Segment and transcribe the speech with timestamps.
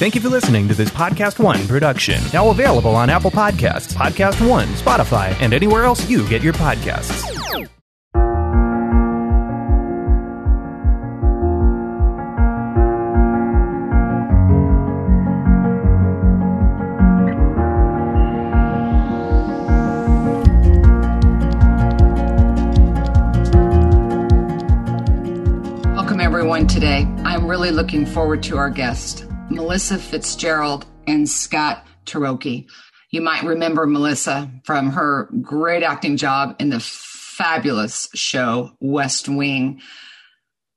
[0.00, 2.22] Thank you for listening to this Podcast One production.
[2.32, 7.20] Now available on Apple Podcasts, Podcast One, Spotify, and anywhere else you get your podcasts.
[25.94, 27.06] Welcome, everyone, today.
[27.22, 32.66] I'm really looking forward to our guest, Melissa Fitzgerald and Scott Tirocchi.
[33.10, 39.80] You might remember Melissa from her great acting job in the fabulous show West Wing.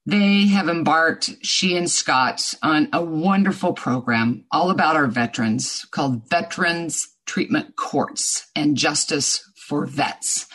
[0.08, 6.28] They have embarked, she and Scott, on a wonderful program all about our veterans called
[6.30, 10.48] Veterans Treatment Courts and Justice for Vets.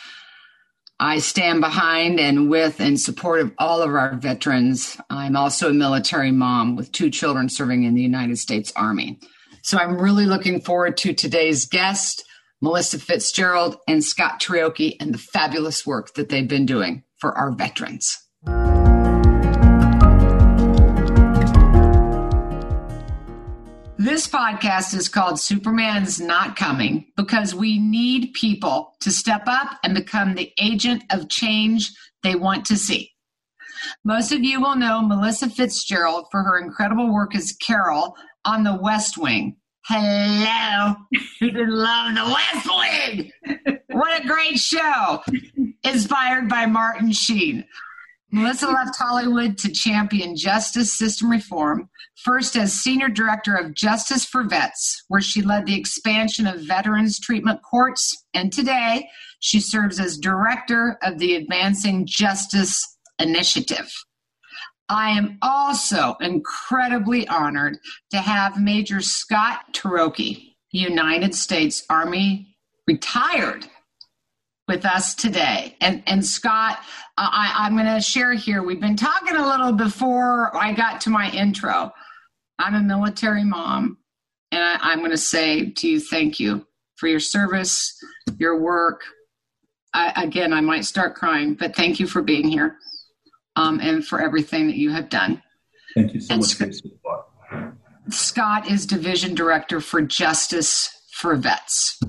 [1.01, 4.97] I stand behind and with and support of all of our veterans.
[5.09, 9.17] I'm also a military mom with two children serving in the United States Army.
[9.63, 12.25] So I'm really looking forward to today's guest,
[12.61, 17.51] Melissa Fitzgerald and Scott Tirocchi, and the fabulous work that they've been doing for our
[17.51, 18.17] veterans.
[24.09, 29.93] This podcast is called Superman's Not Coming because we need people to step up and
[29.93, 31.91] become the agent of change
[32.23, 33.11] they want to see.
[34.03, 38.15] Most of you will know Melissa Fitzgerald for her incredible work as Carol
[38.45, 39.57] on The West Wing.
[39.85, 40.95] Hello,
[41.39, 43.31] you love The West Wing.
[43.91, 45.21] What a great show!
[45.83, 47.63] Inspired by Martin Sheen.
[48.31, 54.43] Melissa left Hollywood to champion justice system reform, first as Senior Director of Justice for
[54.43, 60.17] Vets, where she led the expansion of veterans treatment courts, and today she serves as
[60.17, 63.91] Director of the Advancing Justice Initiative.
[64.89, 67.77] I am also incredibly honored
[68.11, 72.55] to have Major Scott Tirocchi, United States Army
[72.87, 73.67] retired
[74.69, 75.75] with us today.
[75.81, 76.79] And and Scott,
[77.17, 78.61] I, I'm going to share here.
[78.63, 81.91] We've been talking a little before I got to my intro.
[82.59, 83.97] I'm a military mom,
[84.51, 86.67] and I, I'm going to say to you, thank you
[86.97, 87.97] for your service,
[88.37, 89.01] your work.
[89.93, 92.77] I, again, I might start crying, but thank you for being here
[93.55, 95.41] um, and for everything that you have done.
[95.95, 97.25] Thank you so And much Sc- for your support.
[98.09, 101.99] Scott is Division Director for Justice for Vets.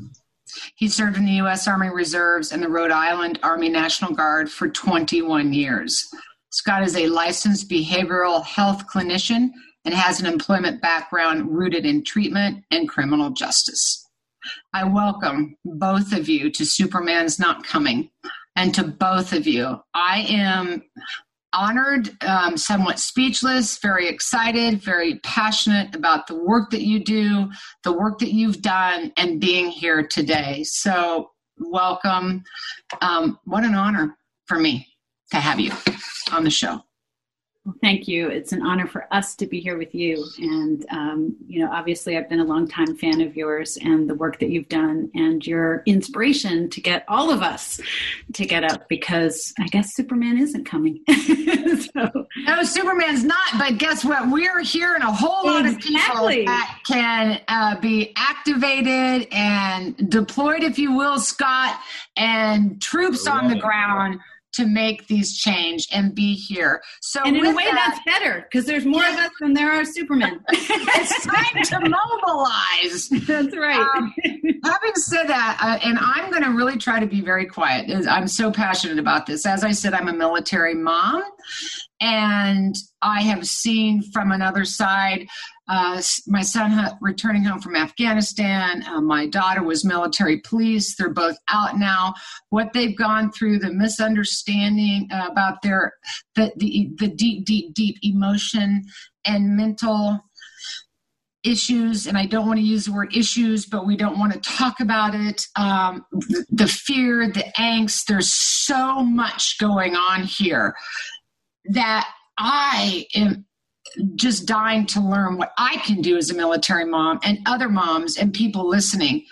[0.77, 1.67] He served in the U.S.
[1.69, 6.09] Army Reserves and the Rhode Island Army National Guard for 21 years.
[6.51, 9.51] Scott is a licensed behavioral health clinician
[9.85, 14.07] and has an employment background rooted in treatment and criminal justice.
[14.73, 18.11] I welcome both of you to Superman's Not Coming
[18.57, 19.81] and to both of you.
[19.95, 20.83] I am
[21.53, 27.51] honored, um, somewhat speechless, very excited, very passionate about the work that you do,
[27.85, 30.63] the work that you've done, and being here today.
[30.65, 32.43] So, welcome.
[33.01, 34.17] Um, what an honor
[34.47, 34.87] for me
[35.33, 35.73] to have you
[36.33, 36.83] on the show.
[37.67, 38.29] Well, thank you.
[38.31, 40.27] It's an honor for us to be here with you.
[40.39, 44.39] And, um, you know, obviously, I've been a longtime fan of yours and the work
[44.41, 47.79] that you've done and your inspiration to get all of us
[48.33, 51.01] to get up because I guess Superman isn't coming.
[51.95, 54.31] so, No, Superman's not, but guess what?
[54.31, 60.63] We're here and a whole lot of people that can uh, be activated and deployed,
[60.63, 61.79] if you will, Scott,
[62.17, 63.63] and troops on the Right.
[63.63, 64.21] ground
[64.53, 66.83] to make these change and be here.
[67.01, 69.73] So, and in a way, that, that's better because there's more of us than there
[69.73, 70.41] are Supermen.
[70.49, 73.09] it's time to mobilize.
[73.27, 73.81] that's right.
[73.81, 74.13] Um,
[74.65, 77.91] Having said that, uh, and I'm going to really try to be very quiet.
[78.09, 79.47] I'm so passionate about this.
[79.47, 81.23] As I said, I'm a military mom,
[82.01, 85.27] and I have seen from another side.
[85.71, 88.83] Uh, my son returning home from Afghanistan.
[88.89, 90.97] Uh, my daughter was military police.
[90.97, 92.13] They're both out now.
[92.49, 95.93] What they've gone through, the misunderstanding uh, about their
[96.35, 98.83] the, the the deep, deep, deep emotion
[99.25, 100.19] and mental
[101.45, 104.41] issues, and I don't want to use the word issues, but we don't want to
[104.41, 105.47] talk about it.
[105.55, 106.05] Um,
[106.51, 110.75] the fear, the angst, there's so much going on here
[111.67, 113.47] that I am
[114.15, 118.17] just dying to learn what I can do as a military mom and other moms
[118.17, 119.25] and people listening.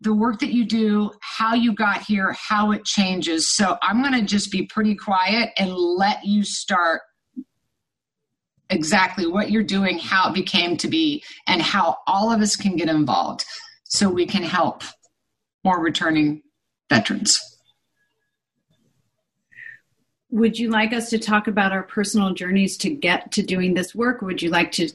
[0.00, 3.50] The work that you do, how you got here, how it changes.
[3.54, 7.00] So I'm going to just be pretty quiet and let you start
[8.70, 12.76] exactly what you're doing, how it became to be, and how all of us can
[12.76, 13.44] get involved
[13.84, 14.82] so we can help
[15.64, 16.42] more returning
[16.90, 17.53] veterans.
[20.34, 23.94] Would you like us to talk about our personal journeys to get to doing this
[23.94, 24.20] work?
[24.20, 24.90] Would you like to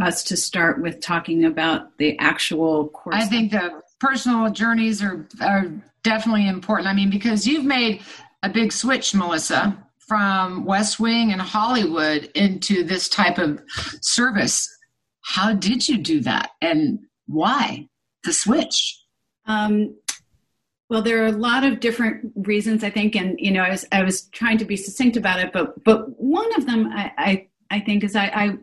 [0.00, 3.16] us to start with talking about the actual course?
[3.16, 5.66] I think the personal journeys are are
[6.04, 6.86] definitely important.
[6.86, 8.02] I mean, because you've made
[8.44, 13.60] a big switch, Melissa, from West Wing and Hollywood into this type of
[14.00, 14.70] service.
[15.22, 17.88] How did you do that, and why
[18.22, 18.96] the switch?
[19.46, 19.96] Um,
[20.94, 23.84] well, there are a lot of different reasons, I think, and you know, I was
[23.90, 27.48] I was trying to be succinct about it, but but one of them, I I,
[27.68, 28.56] I think, is I, I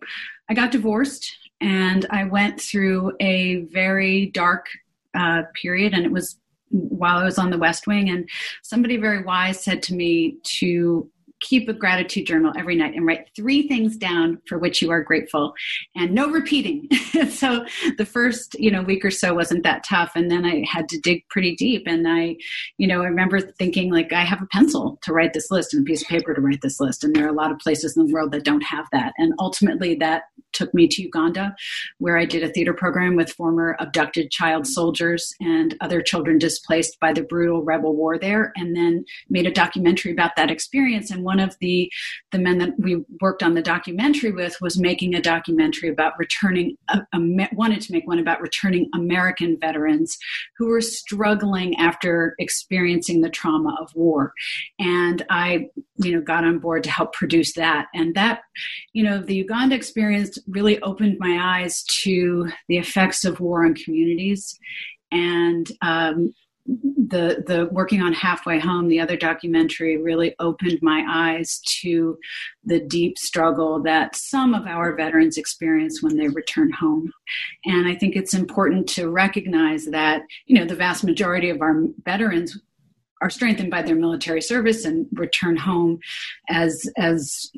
[0.47, 1.29] I got divorced
[1.59, 4.67] and I went through a very dark
[5.13, 6.37] uh, period, and it was
[6.69, 8.29] while I was on the West Wing, and
[8.63, 11.11] somebody very wise said to me to
[11.41, 15.03] keep a gratitude journal every night and write three things down for which you are
[15.03, 15.53] grateful
[15.95, 16.87] and no repeating.
[17.31, 17.65] So
[17.97, 20.13] the first you know week or so wasn't that tough.
[20.15, 21.83] And then i had to dig pretty deep.
[21.85, 22.35] And i
[22.77, 25.85] you know i remember thinking like i have a pencil to write this list and
[25.85, 27.03] a piece of paper to write this list.
[27.03, 29.13] And there are a lot of places in the world that don't have that.
[29.17, 30.23] And ultimately that
[30.53, 31.55] took me to uganda
[31.99, 36.99] where i did a theater program with former abducted child soldiers and other children displaced
[36.99, 41.23] by the brutal rebel war there and then made a documentary about that experience and
[41.31, 41.89] one of the
[42.31, 46.75] the men that we worked on the documentary with was making a documentary about returning
[46.89, 50.17] a, a, wanted to make one about returning American veterans
[50.57, 54.33] who were struggling after experiencing the trauma of war.
[54.77, 57.87] And I you know got on board to help produce that.
[57.93, 58.41] And that
[58.91, 63.73] you know the Uganda experience really opened my eyes to the effects of war on
[63.75, 64.59] communities.
[65.13, 66.33] And um,
[67.11, 72.17] the the working on halfway home the other documentary really opened my eyes to
[72.63, 77.11] the deep struggle that some of our veterans experience when they return home.
[77.65, 81.83] And i think it's important to recognize that you know the vast majority of our
[82.05, 82.57] veterans
[83.21, 85.99] are strengthened by their military service and return home
[86.49, 87.51] as as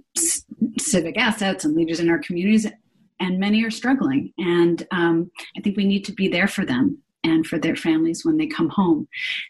[0.79, 2.65] civic assets and leaders in our communities
[3.19, 4.33] and many are struggling.
[4.37, 8.25] And um, i think we need to be there for them and for their families
[8.25, 9.07] when they come home.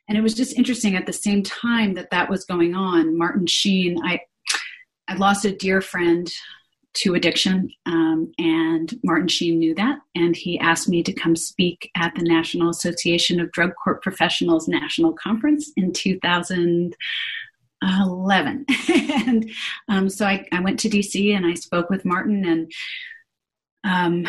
[0.07, 3.17] And it was just interesting at the same time that that was going on.
[3.17, 4.21] Martin Sheen, I,
[5.07, 6.31] I lost a dear friend
[6.93, 11.89] to addiction, um, and Martin Sheen knew that, and he asked me to come speak
[11.95, 18.65] at the National Association of Drug Court Professionals National Conference in 2011.
[19.27, 19.49] and
[19.89, 22.71] um, so I, I, went to DC and I spoke with Martin, and
[23.83, 24.27] um,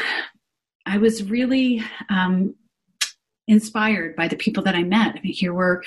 [0.87, 2.55] I was really um,
[3.47, 5.17] inspired by the people that I met.
[5.17, 5.85] I mean, here were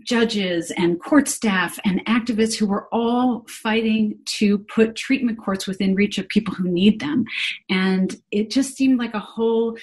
[0.00, 5.94] judges and court staff and activists who were all fighting to put treatment courts within
[5.94, 7.24] reach of people who need them.
[7.68, 9.76] And it just seemed like a whole,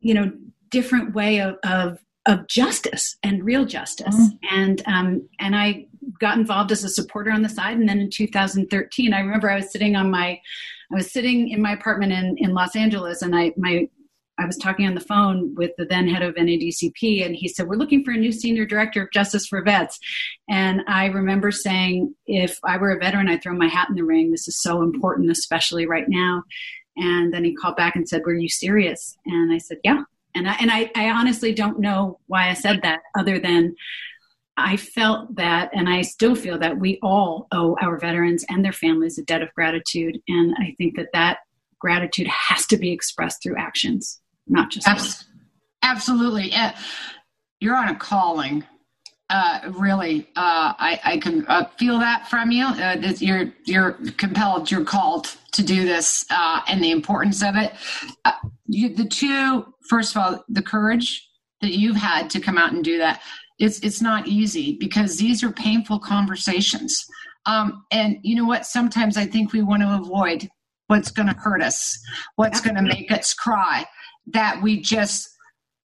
[0.00, 0.32] you know,
[0.70, 4.14] different way of, of of justice and real justice.
[4.14, 4.38] Mm.
[4.50, 5.86] And um, and I
[6.20, 7.78] got involved as a supporter on the side.
[7.78, 10.40] And then in 2013, I remember I was sitting on my
[10.92, 13.88] I was sitting in my apartment in, in Los Angeles, and I my
[14.38, 17.66] I was talking on the phone with the then head of NADCP, and he said,
[17.66, 19.98] We're looking for a new senior director of justice for vets.
[20.48, 24.04] And I remember saying, If I were a veteran, I'd throw my hat in the
[24.04, 24.30] ring.
[24.30, 26.44] This is so important, especially right now.
[26.96, 29.16] And then he called back and said, Were you serious?
[29.26, 30.04] And I said, Yeah.
[30.34, 33.74] And I, and I, I honestly don't know why I said that other than
[34.56, 38.72] I felt that, and I still feel that we all owe our veterans and their
[38.72, 40.18] families a debt of gratitude.
[40.28, 41.38] And I think that that
[41.80, 45.24] gratitude has to be expressed through actions not just Abs-
[45.82, 46.50] absolutely.
[46.50, 46.76] Yeah.
[47.60, 48.64] You're on a calling.
[49.30, 52.64] Uh, really, uh, I, I can uh, feel that from you.
[52.64, 57.54] Uh, that you're you're compelled, you're called to do this, uh, and the importance of
[57.54, 57.74] it.
[58.24, 58.32] Uh,
[58.66, 61.28] you, the two, first of all, the courage
[61.60, 63.20] that you've had to come out and do that.
[63.58, 67.04] It's it's not easy because these are painful conversations.
[67.44, 68.64] Um, and you know what?
[68.64, 70.48] Sometimes I think we want to avoid
[70.86, 71.98] what's going to hurt us,
[72.36, 73.84] what's going to make us cry
[74.32, 75.28] that we just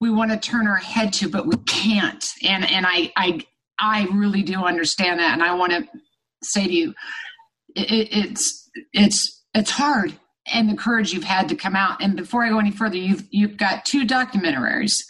[0.00, 2.24] we want to turn our head to but we can't.
[2.42, 3.40] And and i i
[3.78, 5.32] i really do understand that.
[5.32, 5.86] And i want to
[6.42, 6.94] say to you
[7.74, 10.14] it, it's it's it's hard
[10.52, 12.02] and the courage you've had to come out.
[12.02, 15.02] And before i go any further you've you've got two documentaries.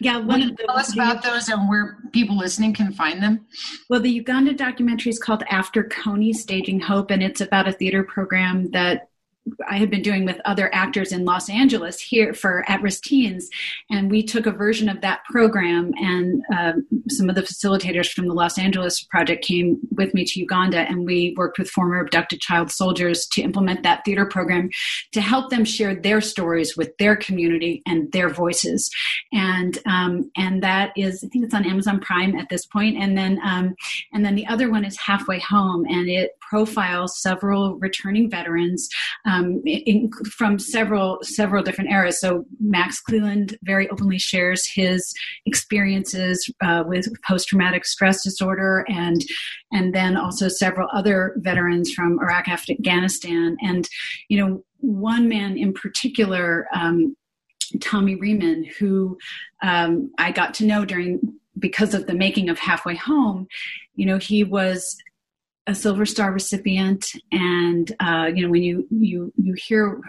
[0.00, 3.46] Yeah, one of the, tell us about those and where people listening can find them.
[3.90, 8.02] Well, the Uganda documentary is called After Kony Staging Hope, and it's about a theater
[8.02, 9.10] program that
[9.68, 13.48] I had been doing with other actors in Los Angeles here for at risk teens.
[13.90, 18.28] And we took a version of that program, and um, some of the facilitators from
[18.28, 22.40] the Los Angeles project came with me to Uganda, and we worked with former abducted
[22.40, 24.70] child soldiers to implement that theater program
[25.12, 28.90] to help them share their stories with their community and their voices.
[29.32, 32.96] And um, and that is, I think it's on Amazon Prime at this point.
[32.96, 33.74] And then um,
[34.12, 38.88] and then the other one is Halfway Home, and it profiles several returning veterans
[39.26, 42.20] um, in, from several several different eras.
[42.20, 45.12] So Max Cleland very openly shares his
[45.46, 49.20] experiences uh, with post traumatic stress disorder, and
[49.72, 53.88] and then also several other veterans from Iraq, Afghanistan, and
[54.28, 56.66] you know one man in particular.
[56.74, 57.16] Um,
[57.82, 59.18] Tommy Rieman, who
[59.62, 61.20] um, I got to know during
[61.58, 63.46] because of the making of Halfway Home,
[63.94, 64.96] you know, he was
[65.68, 70.00] a Silver Star recipient, and uh, you know when you you you hear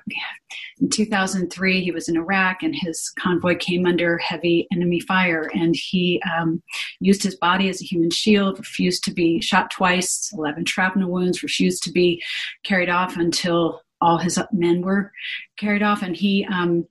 [0.80, 5.75] in 2003 he was in Iraq and his convoy came under heavy enemy fire, and
[5.75, 6.63] he um,
[7.01, 11.44] used his body as a human shield, refused to be shot twice, 11 shrapnel wounds,
[11.44, 12.24] refused to be
[12.63, 15.12] carried off until all his men were
[15.58, 16.88] carried off, and he um,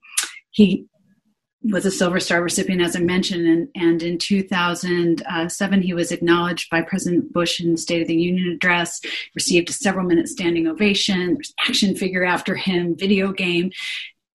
[0.50, 0.86] he
[1.62, 6.70] was a Silver Star recipient, as I mentioned, and, and in 2007 he was acknowledged
[6.70, 9.00] by President Bush in the State of the Union address,
[9.34, 13.72] received a several minute standing ovation, there's action figure after him, video game,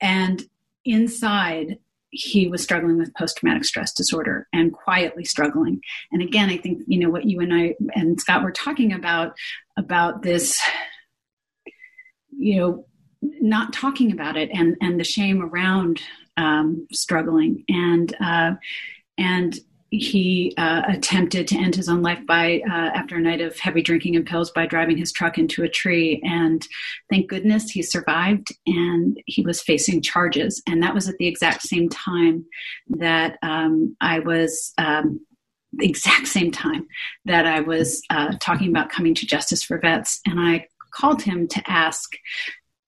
[0.01, 0.43] and
[0.85, 1.77] inside
[2.15, 5.81] he was struggling with post-traumatic stress disorder and quietly struggling.
[6.11, 9.33] And again i think you know what you and i and scott were talking about
[9.77, 10.61] about this
[12.37, 12.85] you know
[13.21, 16.01] not talking about it and and the shame around
[16.37, 18.53] um, struggling, and uh,
[19.17, 19.59] and
[19.93, 23.81] he uh, attempted to end his own life by uh, after a night of heavy
[23.81, 26.19] drinking and pills by driving his truck into a tree.
[26.23, 26.65] And
[27.11, 30.63] thank goodness he survived and he was facing charges.
[30.67, 32.45] And that was at the exact same time
[32.89, 35.19] that um, i was um,
[35.73, 36.87] the exact same time
[37.25, 40.19] that i was uh, talking about coming to justice for vets.
[40.25, 42.11] And i called him to ask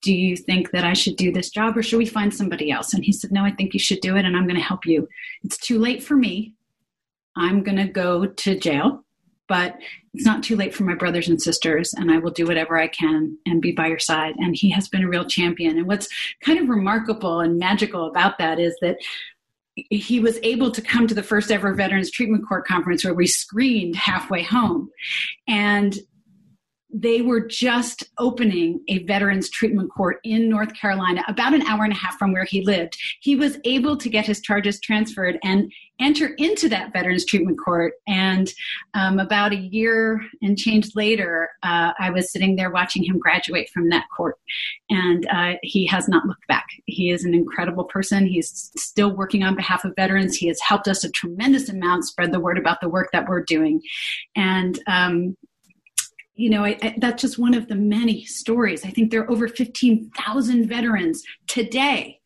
[0.06, 2.94] do you think that I should do this job or should we find somebody else?
[2.94, 4.86] And he said, No, I think you should do it and I'm going to help
[4.86, 5.10] you.
[5.44, 6.54] It's too late for me.
[7.36, 9.04] I'm going to go to jail,
[9.48, 9.78] but
[10.14, 12.88] it's not too late for my brothers and sisters and I will do whatever I
[12.88, 14.36] can and be by your side.
[14.38, 15.76] And he has been a real champion.
[15.80, 16.08] And what's
[16.42, 18.98] kind of remarkable and magical about that is that
[19.90, 23.26] he was able to come to the first ever Veterans Treatment Court conference where we
[23.26, 24.92] screened halfway home.
[25.48, 25.98] And
[26.94, 31.92] they were just opening a veterans treatment court in North Carolina, about an hour and
[31.92, 32.98] a half from where he lived.
[33.22, 37.94] He was able to get his charges transferred and enter into that veterans treatment court.
[38.08, 38.52] And
[38.94, 43.70] um, about a year and change later, uh, I was sitting there watching him graduate
[43.74, 44.38] from that court.
[44.90, 46.66] And uh, he has not looked back.
[46.86, 48.28] He is an incredible person.
[48.28, 50.36] He's still working on behalf of veterans.
[50.36, 53.44] He has helped us a tremendous amount spread the word about the work that we're
[53.44, 53.82] doing.
[54.36, 55.36] And um,
[56.36, 58.86] you know, I, I, that's just one of the many stories.
[58.86, 62.20] I think there are over 15,000 veterans today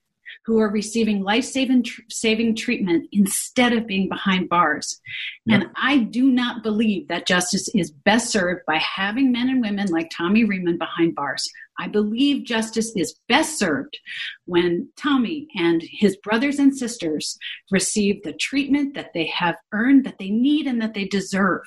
[0.45, 4.99] who are receiving life saving saving treatment instead of being behind bars.
[5.45, 5.61] Yep.
[5.61, 9.87] And I do not believe that justice is best served by having men and women
[9.89, 11.47] like Tommy Rieman behind bars.
[11.79, 13.99] I believe justice is best served
[14.45, 17.37] when Tommy and his brothers and sisters
[17.71, 21.61] receive the treatment that they have earned, that they need, and that they deserve.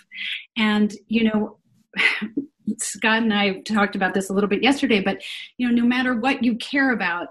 [0.57, 1.59] And, you know,
[2.79, 5.23] Scott and I talked about this a little bit yesterday, but
[5.59, 7.29] you know, no matter what you care about,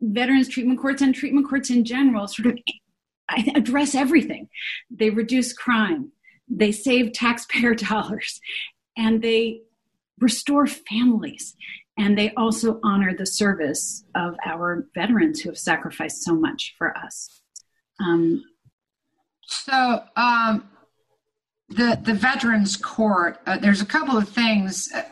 [0.00, 2.58] veterans treatment courts and treatment courts in general sort of
[3.54, 4.48] address everything.
[4.90, 6.12] They reduce crime,
[6.48, 8.40] they save taxpayer dollars,
[8.96, 9.62] and they
[10.18, 11.56] restore families.
[11.98, 16.96] And they also honor the service of our veterans who have sacrificed so much for
[16.96, 17.40] us.
[17.98, 18.44] Um,
[19.46, 20.68] so, um,
[21.68, 25.02] the the Veterans Court, uh, there's a couple of things uh,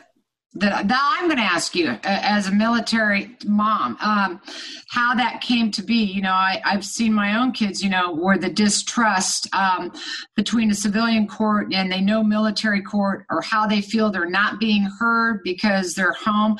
[0.55, 4.41] that, that I'm going to ask you uh, as a military mom, um,
[4.89, 6.03] how that came to be.
[6.03, 9.91] You know, I, I've seen my own kids, you know, where the distrust um,
[10.35, 14.59] between a civilian court and they know military court or how they feel they're not
[14.59, 16.57] being heard because they're home.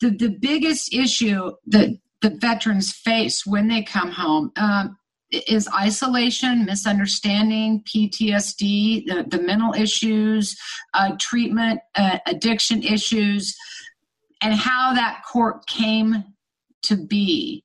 [0.00, 4.96] The, the biggest issue that the veterans face when they come home um,
[5.48, 10.56] is isolation, misunderstanding, PTSD, the, the mental issues,
[10.94, 13.56] uh, treatment, uh, addiction issues,
[14.42, 16.24] and how that court came
[16.82, 17.64] to be?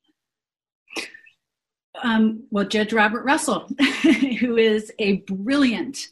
[2.01, 3.67] Um, well, Judge Robert Russell,
[4.39, 6.07] who is a brilliant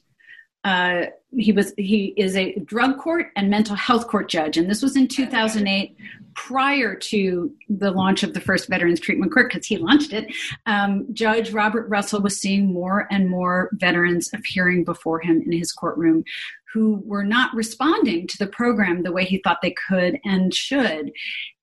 [0.68, 1.06] uh,
[1.38, 4.98] he was he is a drug court and mental health court judge, and this was
[4.98, 5.96] in 2008,
[6.34, 10.30] prior to the launch of the first Veterans Treatment Court, because he launched it.
[10.66, 15.72] Um, Judge Robert Russell was seeing more and more veterans appearing before him in his
[15.72, 16.26] courtroom
[16.74, 21.12] who were not responding to the program the way he thought they could and should.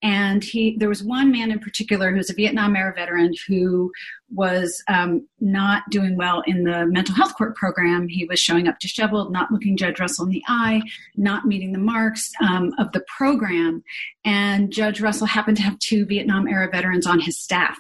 [0.03, 3.91] And he, there was one man in particular who was a Vietnam era veteran who
[4.33, 8.09] was um, not doing well in the mental health court program.
[8.09, 10.83] He was showing up disheveled, not looking Judge Russell in the eye,
[11.17, 13.83] not meeting the marks um, of the program.
[14.25, 17.79] And Judge Russell happened to have two Vietnam era veterans on his staff.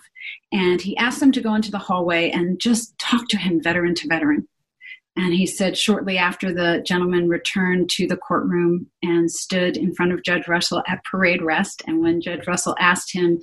[0.52, 3.94] And he asked them to go into the hallway and just talk to him, veteran
[3.96, 4.48] to veteran
[5.16, 10.12] and he said shortly after the gentleman returned to the courtroom and stood in front
[10.12, 11.82] of Judge Russell at parade rest.
[11.86, 13.40] And when Judge Russell asked him,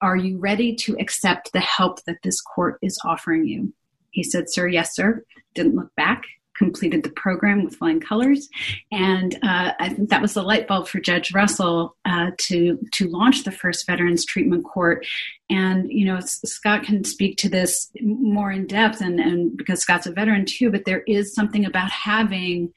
[0.00, 3.74] Are you ready to accept the help that this court is offering you?
[4.10, 5.22] He said, Sir, yes, sir.
[5.54, 6.22] Didn't look back
[6.56, 8.48] completed the program with flying colors,
[8.92, 13.08] and uh, I think that was the light bulb for Judge Russell uh, to to
[13.08, 15.06] launch the first Veterans Treatment Court.
[15.50, 20.06] And you know, Scott can speak to this more in depth, and and because Scott's
[20.06, 20.70] a veteran too.
[20.70, 22.72] But there is something about having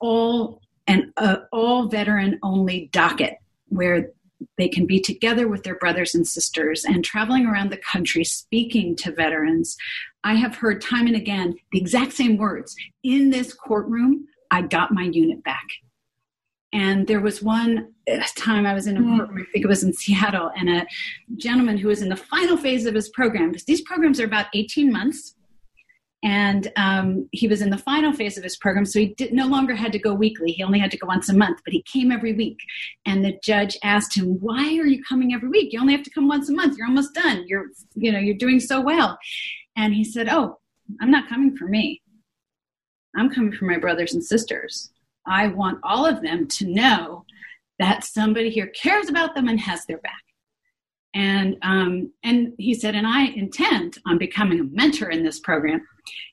[0.00, 4.10] all an uh, all veteran only docket where
[4.58, 8.96] they can be together with their brothers and sisters and traveling around the country speaking
[8.96, 9.76] to veterans.
[10.22, 14.92] I have heard time and again the exact same words in this courtroom I got
[14.92, 15.66] my unit back.
[16.72, 19.16] And there was one uh, time I was in a mm.
[19.16, 20.86] courtroom, I think it was in Seattle, and a
[21.36, 24.46] gentleman who was in the final phase of his program, because these programs are about
[24.54, 25.34] 18 months
[26.24, 29.46] and um, he was in the final phase of his program so he did, no
[29.46, 30.52] longer had to go weekly.
[30.52, 32.58] He only had to go once a month but he came every week.
[33.06, 35.72] And the judge asked him why are you coming every week?
[35.72, 36.76] You only have to come once a month.
[36.76, 37.44] You're almost done.
[37.46, 39.18] You're you know you're doing so well.
[39.76, 40.58] And he said oh
[41.00, 42.02] i'm not coming for me.
[43.16, 44.90] I'm coming for my brothers and sisters.
[45.26, 47.24] I want all of them to know
[47.78, 50.23] that somebody here cares about them and has their back
[51.14, 55.86] and um, and he said, and I intend on becoming a mentor in this program.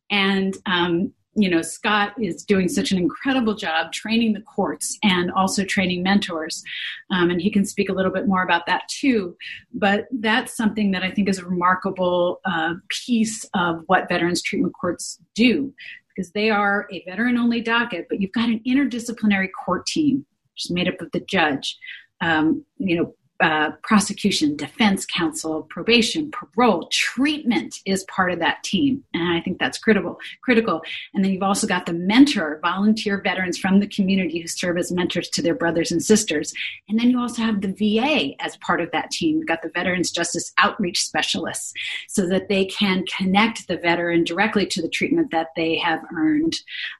[0.09, 5.31] And um, you know, Scott is doing such an incredible job training the courts and
[5.31, 6.61] also training mentors.
[7.09, 9.37] Um, and he can speak a little bit more about that too.
[9.73, 14.73] But that's something that I think is a remarkable uh, piece of what veterans treatment
[14.79, 15.73] courts do
[16.13, 20.65] because they are a veteran only docket, but you've got an interdisciplinary court team, which
[20.65, 21.77] is made up of the judge,
[22.19, 29.03] um, you know, uh, prosecution, defense counsel, probation, parole, treatment is part of that team,
[29.13, 30.19] and I think that's critical.
[30.43, 30.81] Critical,
[31.13, 34.91] and then you've also got the mentor, volunteer veterans from the community who serve as
[34.91, 36.53] mentors to their brothers and sisters,
[36.87, 39.37] and then you also have the VA as part of that team.
[39.37, 41.73] You've got the Veterans Justice Outreach Specialists,
[42.07, 46.55] so that they can connect the veteran directly to the treatment that they have earned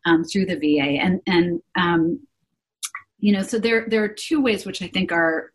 [0.06, 2.19] um, through the VA, and and um,
[3.19, 5.51] you know, so there there are two ways which I think are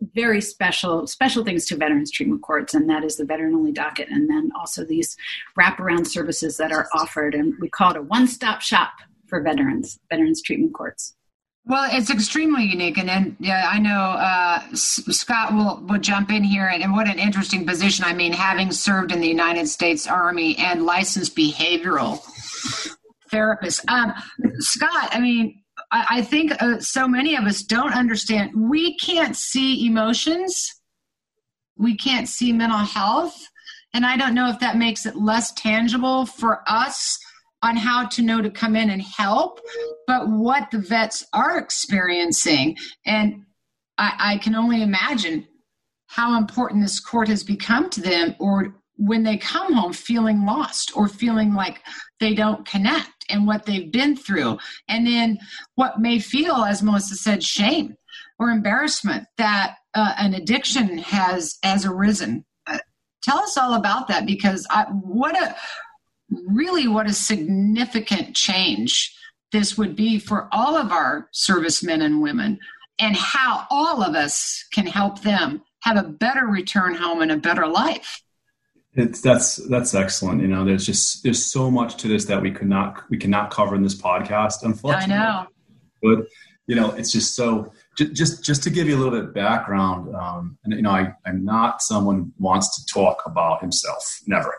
[0.00, 4.08] very special special things to veterans treatment courts and that is the veteran only docket
[4.10, 5.16] and then also these
[5.58, 8.92] wraparound services that are offered and we call it a one-stop shop
[9.26, 11.14] for veterans veterans treatment courts
[11.68, 16.44] well, it's extremely unique, and then yeah, I know uh, Scott will will jump in
[16.44, 18.04] here, and, and, what an interesting position.
[18.04, 22.22] I mean, having served in the United States Army and licensed behavioral
[23.32, 24.14] therapist, um,
[24.60, 25.08] Scott.
[25.10, 25.60] I mean,
[25.92, 28.50] I, I think uh, so many of us don't understand.
[28.54, 30.68] We can't see emotions,
[31.76, 33.36] we can't see mental health.
[33.94, 37.18] And I don't know if that makes it less tangible for us
[37.62, 39.60] on how to know to come in and help,
[40.06, 42.76] but what the vets are experiencing.
[43.06, 43.44] And
[43.96, 45.48] I, I can only imagine
[46.08, 50.92] how important this court has become to them or when they come home feeling lost
[50.94, 51.80] or feeling like
[52.20, 54.58] they don't connect and what they've been through.
[54.88, 55.38] And then
[55.74, 57.96] what may feel, as Melissa said, shame
[58.38, 62.44] or embarrassment that uh, an addiction has has arisen.
[62.66, 62.78] Uh,
[63.22, 65.56] tell us all about that because I, what a
[66.30, 69.14] really what a significant change
[69.52, 72.58] this would be for all of our servicemen and women
[72.98, 77.36] and how all of us can help them have a better return home and a
[77.36, 78.22] better life
[78.96, 80.40] it's that's that's excellent.
[80.40, 83.50] You know, there's just there's so much to this that we could not we cannot
[83.50, 84.62] cover in this podcast.
[84.62, 85.46] Unfortunately, I know.
[86.02, 86.26] But
[86.66, 89.34] you know, it's just so just just, just to give you a little bit of
[89.34, 90.14] background.
[90.14, 94.02] Um, and you know, I I'm not someone who wants to talk about himself.
[94.26, 94.54] Never.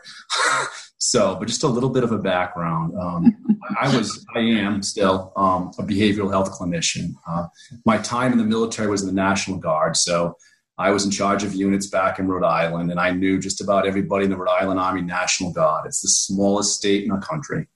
[0.99, 2.93] so, but just a little bit of a background.
[2.99, 3.35] Um,
[3.81, 7.15] I was I am still um, a behavioral health clinician.
[7.27, 7.47] Uh,
[7.85, 9.97] my time in the military was in the National Guard.
[9.97, 10.37] So
[10.77, 13.87] I was in charge of units back in Rhode Island, and I knew just about
[13.87, 15.87] everybody in the Rhode Island Army National Guard.
[15.87, 17.67] It's the smallest state in the country.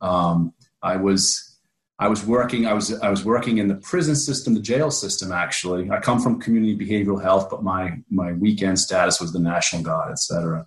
[0.00, 1.48] Um, I was
[2.00, 2.66] I was working.
[2.66, 5.32] I was I was working in the prison system, the jail system.
[5.32, 9.82] Actually, I come from community behavioral health, but my my weekend status was the National
[9.82, 10.66] Guard, etc.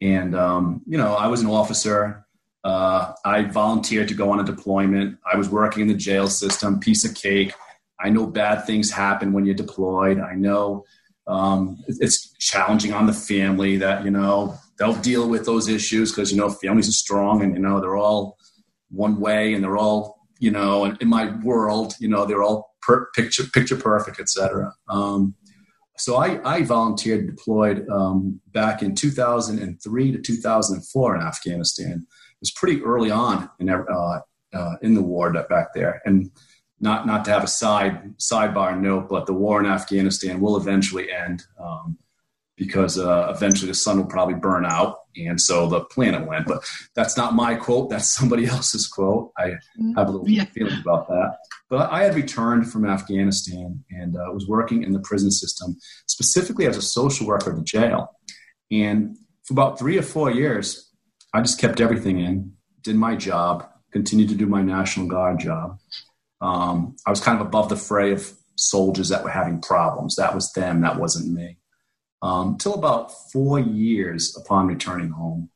[0.00, 2.26] And um, you know, I was an officer.
[2.64, 5.18] Uh, I volunteered to go on a deployment.
[5.30, 6.78] I was working in the jail system.
[6.78, 7.54] Piece of cake.
[7.98, 10.18] I know bad things happen when you're deployed.
[10.18, 10.84] I know
[11.26, 16.30] um, it's challenging on the family that you know they'll deal with those issues because
[16.32, 18.36] you know families are strong and you know they're all
[18.90, 22.74] one way and they're all you know, in, in my world, you know, they're all
[22.82, 24.74] per, picture picture perfect, etc.
[24.88, 25.36] Um,
[25.96, 31.92] so I, I volunteered, deployed um, back in 2003 to 2004 in Afghanistan.
[31.92, 34.20] It was pretty early on in uh,
[34.52, 36.28] uh, in the war back there, and
[36.82, 41.10] not not to have a side sidebar note, but the war in Afghanistan will eventually
[41.10, 41.44] end.
[41.58, 41.98] Um,
[42.56, 46.62] because uh, eventually the sun will probably burn out and so the planet went but
[46.94, 49.92] that's not my quote that's somebody else's quote i mm-hmm.
[49.96, 50.44] have a little yeah.
[50.44, 51.36] feeling about that
[51.68, 56.66] but i had returned from afghanistan and uh, was working in the prison system specifically
[56.66, 58.10] as a social worker at the jail
[58.70, 60.90] and for about three or four years
[61.34, 65.78] i just kept everything in did my job continued to do my national guard job
[66.42, 70.34] um, i was kind of above the fray of soldiers that were having problems that
[70.34, 71.56] was them that wasn't me
[72.22, 75.50] um, till about four years upon returning home,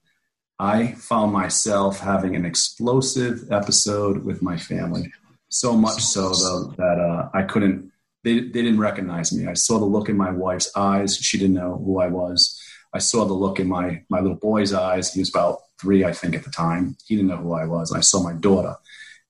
[0.58, 5.12] I found myself having an explosive episode with my family.
[5.48, 7.92] So much so, though, that uh, I couldn't,
[8.24, 9.46] they, they didn't recognize me.
[9.46, 11.16] I saw the look in my wife's eyes.
[11.16, 12.60] She didn't know who I was.
[12.92, 15.12] I saw the look in my, my little boy's eyes.
[15.12, 16.96] He was about three, I think, at the time.
[17.04, 17.90] He didn't know who I was.
[17.90, 18.74] And I saw my daughter.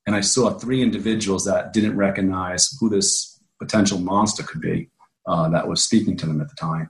[0.07, 4.89] And I saw three individuals that didn't recognize who this potential monster could be
[5.27, 6.89] uh, that was speaking to them at the time.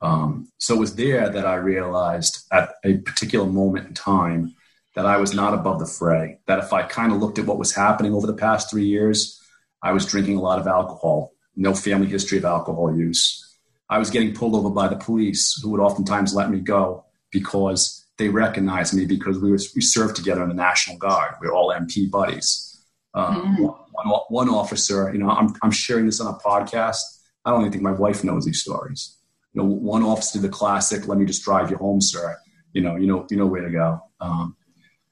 [0.00, 4.54] Um, so it was there that I realized at a particular moment in time
[4.94, 6.38] that I was not above the fray.
[6.46, 9.40] That if I kind of looked at what was happening over the past three years,
[9.82, 13.58] I was drinking a lot of alcohol, no family history of alcohol use.
[13.88, 18.01] I was getting pulled over by the police, who would oftentimes let me go because
[18.22, 21.34] they recognized me because we, were, we served together in the National Guard.
[21.40, 22.68] We are all MP buddies.
[23.14, 23.76] Um, mm.
[23.92, 27.00] one, one, officer, you know, I'm, I'm sharing this on a podcast.
[27.44, 29.18] I don't even think my wife knows these stories
[29.52, 32.36] you know, one officer did the classic, let me just drive you home, sir.
[32.72, 34.00] You know, you know, you know where to go.
[34.20, 34.56] Um,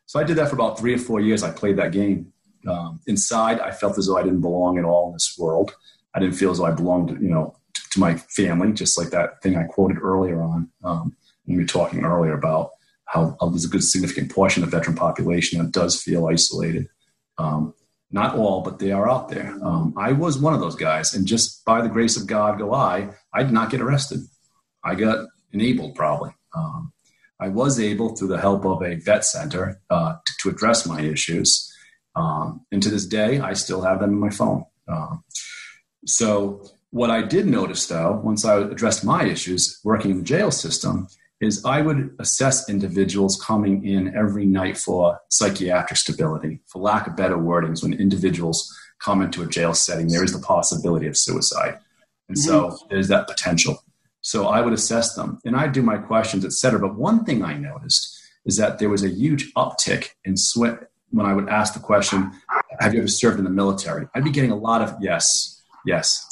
[0.06, 1.42] so I did that for about three or four years.
[1.42, 2.32] I played that game.
[2.66, 5.74] Um, inside, I felt as though I didn't belong at all in this world.
[6.14, 9.10] I didn't feel as though I belonged, you know, to, to my family, just like
[9.10, 12.70] that thing I quoted earlier on um, when we were talking earlier about
[13.10, 16.88] how uh, there's a good significant portion of veteran population that does feel isolated.
[17.38, 17.74] Um,
[18.12, 19.56] not all, but they are out there.
[19.62, 22.72] Um, I was one of those guys, and just by the grace of God, go
[22.72, 23.10] I.
[23.32, 24.20] I did not get arrested.
[24.84, 26.30] I got enabled, probably.
[26.54, 26.92] Um,
[27.40, 31.00] I was able, through the help of a vet center, uh, to, to, address my
[31.00, 31.72] issues.
[32.14, 34.64] Um, and to this day, I still have them in my phone.
[34.88, 35.24] Um,
[36.04, 40.50] so, what I did notice, though, once I addressed my issues working in the jail
[40.50, 41.06] system,
[41.40, 46.60] is I would assess individuals coming in every night for psychiatric stability.
[46.66, 50.44] For lack of better wordings, when individuals come into a jail setting, there is the
[50.46, 51.78] possibility of suicide.
[52.28, 52.86] And so mm-hmm.
[52.90, 53.82] there's that potential.
[54.20, 56.78] So I would assess them and I'd do my questions, et cetera.
[56.78, 61.26] But one thing I noticed is that there was a huge uptick in sweat when
[61.26, 62.32] I would ask the question,
[62.78, 64.06] Have you ever served in the military?
[64.14, 66.26] I'd be getting a lot of yes, yes.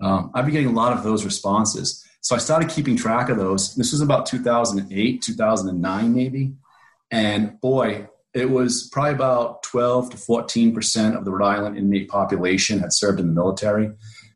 [0.00, 2.04] Um, I'd be getting a lot of those responses.
[2.20, 3.74] So I started keeping track of those.
[3.74, 6.52] This was about 2008, 2009, maybe.
[7.10, 12.78] And boy, it was probably about 12 to 14% of the Rhode Island inmate population
[12.78, 13.90] had served in the military.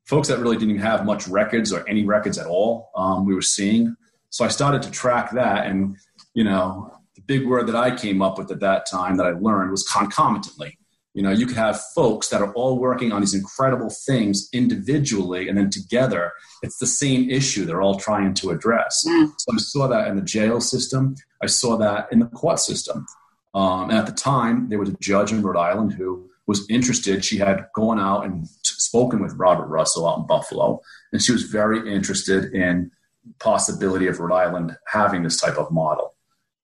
[0.04, 3.42] Folks that really didn't have much records or any records at all, um, we were
[3.42, 3.96] seeing.
[4.30, 5.66] So I started to track that.
[5.66, 5.96] And,
[6.32, 9.30] you know, the big word that I came up with at that time that I
[9.30, 10.78] learned was concomitantly.
[11.14, 15.48] You know, you could have folks that are all working on these incredible things individually,
[15.48, 19.04] and then together, it's the same issue they're all trying to address.
[19.06, 19.32] Mm.
[19.38, 21.14] So I saw that in the jail system.
[21.40, 23.06] I saw that in the court system.
[23.54, 27.24] Um, and at the time, there was a judge in Rhode Island who was interested.
[27.24, 30.80] She had gone out and spoken with Robert Russell out in Buffalo,
[31.12, 32.90] and she was very interested in
[33.38, 36.14] possibility of Rhode Island having this type of model.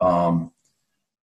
[0.00, 0.50] Um,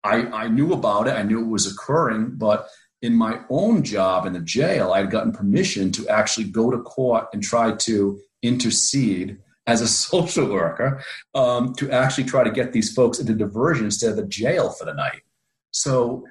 [0.05, 1.15] I, I knew about it.
[1.15, 2.69] I knew it was occurring, but
[3.03, 6.79] in my own job in the jail, I had gotten permission to actually go to
[6.79, 11.03] court and try to intercede as a social worker
[11.35, 14.85] um, to actually try to get these folks into diversion instead of the jail for
[14.85, 15.23] the night.
[15.71, 16.25] So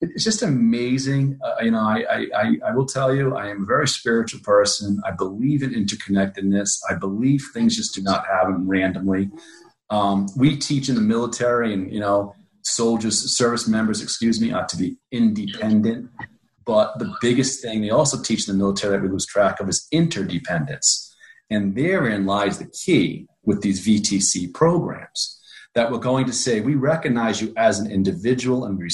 [0.00, 1.38] it's just amazing.
[1.44, 5.00] Uh, you know, I, I, I will tell you, I am a very spiritual person.
[5.06, 6.80] I believe in interconnectedness.
[6.90, 9.30] I believe things just do not happen randomly.
[9.90, 14.68] Um, we teach in the military, and you know, soldiers, service members, excuse me, ought
[14.70, 16.10] to be independent.
[16.64, 19.68] But the biggest thing they also teach in the military that we lose track of
[19.68, 21.14] is interdependence.
[21.50, 25.40] And therein lies the key with these VTC programs
[25.74, 28.88] that we're going to say, we recognize you as an individual and we,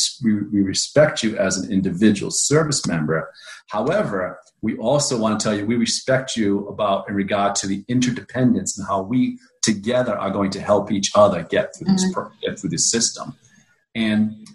[0.52, 3.33] we respect you as an individual service member.
[3.68, 7.85] However, we also want to tell you we respect you about in regard to the
[7.88, 12.28] interdependence and how we together are going to help each other get through mm-hmm.
[12.42, 13.35] get through this system.
[13.99, 14.47] And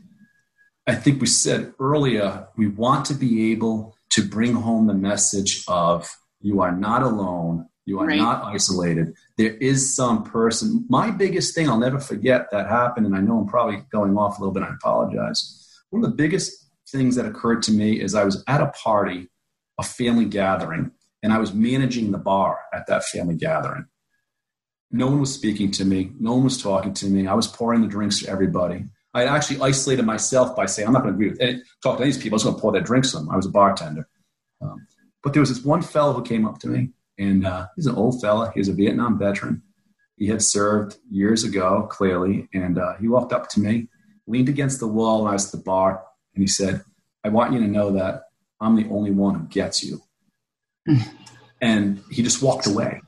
[0.88, 5.66] I think we said earlier we want to be able to bring home the message
[5.68, 8.18] of you are not alone, you are right.
[8.18, 9.14] not isolated.
[9.38, 10.86] There is some person.
[10.88, 14.38] My biggest thing I'll never forget that happened, and I know I'm probably going off
[14.38, 14.64] a little bit.
[14.64, 15.68] I apologize.
[15.90, 19.28] One of the biggest things that occurred to me is I was at a party,
[19.78, 23.88] a family gathering, and I was managing the bar at that family gathering.
[24.90, 26.12] No one was speaking to me.
[26.18, 27.28] No one was talking to me.
[27.28, 28.86] I was pouring the drinks to everybody.
[29.14, 32.04] I actually isolated myself by saying, I'm not going to agree with any, talk to
[32.04, 32.36] these people.
[32.36, 33.30] I was going to pour their drinks to them.
[33.30, 34.08] I was a bartender.
[34.62, 34.88] Um,
[35.22, 37.96] but there was this one fellow who came up to me, and uh, he's an
[37.96, 38.52] old fella.
[38.54, 39.62] He was a Vietnam veteran.
[40.18, 43.88] He had served years ago, clearly, and uh, he walked up to me,
[44.28, 46.82] leaned against the wall when I was at the bar, and he said,
[47.24, 48.24] I want you to know that
[48.60, 50.02] I'm the only one who gets you.
[51.62, 53.02] and he just walked away.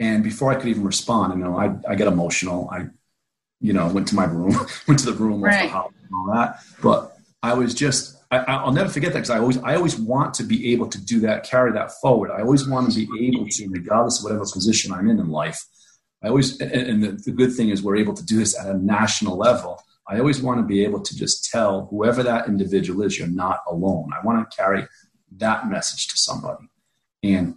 [0.00, 2.68] And before I could even respond, you know, I, I get emotional.
[2.70, 2.86] I,
[3.62, 4.54] you know, went to my room,
[4.88, 5.62] went to the room, right.
[5.62, 6.58] the house, and all that.
[6.82, 10.34] But I was just, I, will never forget that because I always, I always want
[10.34, 12.30] to be able to do that, carry that forward.
[12.30, 15.64] I always want to be able to, regardless of whatever position I'm in in life.
[16.22, 18.66] I always, and, and the, the good thing is we're able to do this at
[18.66, 19.82] a national level.
[20.08, 23.60] I always want to be able to just tell whoever that individual is, you're not
[23.68, 24.10] alone.
[24.12, 24.86] I want to carry
[25.36, 26.68] that message to somebody.
[27.22, 27.54] And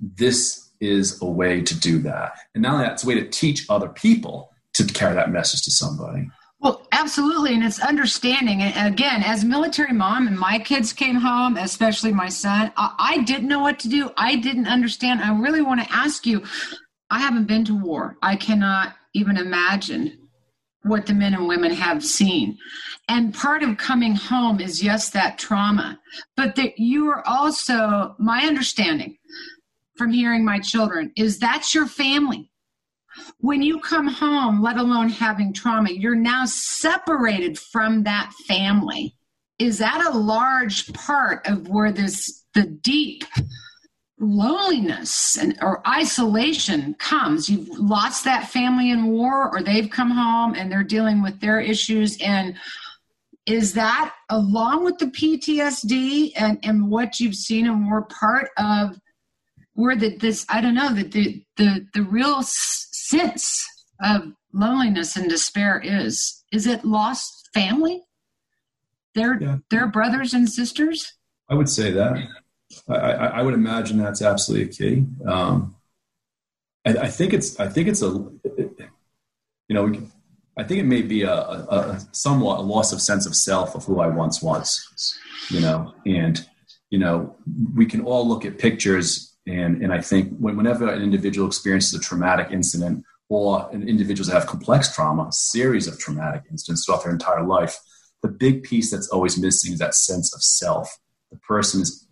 [0.00, 2.34] this is a way to do that.
[2.54, 5.62] And not only that, it's a way to teach other people to carry that message
[5.62, 6.28] to somebody.
[6.60, 7.54] Well, absolutely.
[7.54, 8.62] And it's understanding.
[8.62, 13.18] And again, as military mom and my kids came home, especially my son, I, I
[13.24, 14.10] didn't know what to do.
[14.16, 15.20] I didn't understand.
[15.20, 16.42] I really want to ask you
[17.10, 18.16] I haven't been to war.
[18.22, 20.18] I cannot even imagine
[20.84, 22.56] what the men and women have seen.
[23.08, 26.00] And part of coming home is, yes, that trauma,
[26.36, 29.18] but that you are also, my understanding,
[29.96, 32.50] from hearing my children is that's your family.
[33.38, 39.14] When you come home, let alone having trauma, you're now separated from that family.
[39.58, 43.24] Is that a large part of where this the deep
[44.18, 47.48] loneliness and or isolation comes?
[47.48, 51.60] You've lost that family in war, or they've come home and they're dealing with their
[51.60, 52.56] issues and
[53.46, 58.98] is that along with the PTSD and, and what you've seen and more part of
[59.74, 62.42] where that this I don't know that the the the real
[63.18, 63.66] sense
[64.02, 68.02] of loneliness and despair is is it lost family?
[69.14, 69.58] Their yeah.
[69.70, 71.14] their brothers and sisters?
[71.48, 72.16] I would say that.
[72.88, 75.06] I i, I would imagine that's absolutely key.
[75.26, 75.76] Um,
[76.86, 79.92] I, I, think it's i think it's a you know
[80.56, 83.74] i think it may be a, a, a somewhat a loss of sense of self
[83.74, 85.18] of who i once was
[85.50, 86.46] you know and
[86.90, 87.36] you know
[87.74, 91.94] we can all look at pictures and, and I think when, whenever an individual experiences
[91.94, 97.04] a traumatic incident or an individuals that have complex trauma, series of traumatic incidents throughout
[97.04, 97.76] their entire life,
[98.22, 100.98] the big piece that's always missing is that sense of self.
[101.30, 102.06] The person is,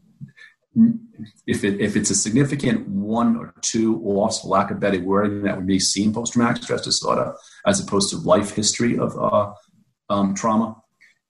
[1.47, 5.57] if, it, if it's a significant one or two for lack of better wording, that
[5.57, 7.35] would be seen post traumatic stress disorder,
[7.67, 9.53] as opposed to life history of uh,
[10.11, 10.77] um, trauma,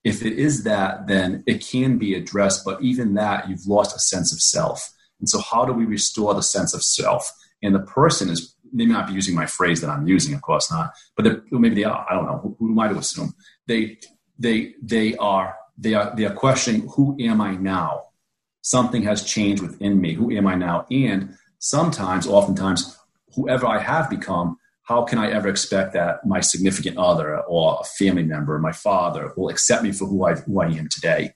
[0.03, 2.65] if it is that, then it can be addressed.
[2.65, 4.91] But even that, you've lost a sense of self.
[5.19, 7.31] And so, how do we restore the sense of self?
[7.61, 10.71] And the person is maybe not be using my phrase that I'm using, of course
[10.71, 12.05] not, but maybe they are.
[12.09, 12.39] I don't know.
[12.39, 13.33] Who, who am I to assume?
[13.67, 13.99] They
[14.37, 18.01] they they are they are they are questioning who am I now?
[18.61, 20.13] Something has changed within me.
[20.13, 20.85] Who am I now?
[20.89, 22.97] And sometimes, oftentimes,
[23.35, 27.83] whoever I have become, how can I ever expect that my significant other or a
[27.83, 31.31] family member, my father, will accept me for who I, who I am today?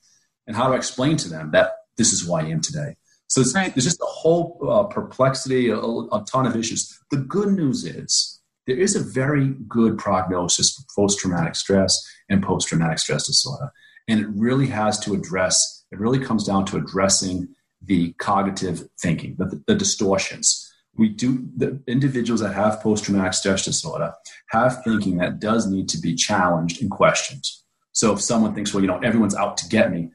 [0.46, 2.96] And how do I explain to them that this is who I am today?
[3.28, 3.74] So right.
[3.74, 6.98] there's just a whole uh, perplexity, a, a, ton of issues.
[7.12, 12.42] The good news is there is a very good prognosis for post traumatic stress and
[12.42, 13.72] post traumatic stress disorder.
[14.08, 17.50] And it really has to address, it really comes down to addressing
[17.82, 20.64] the cognitive thinking, the, the distortions.
[20.96, 24.14] We do, the individuals that have post traumatic stress disorder
[24.50, 27.44] have thinking that does need to be challenged and questioned.
[27.92, 30.12] So if someone thinks, well, you know, everyone's out to get me,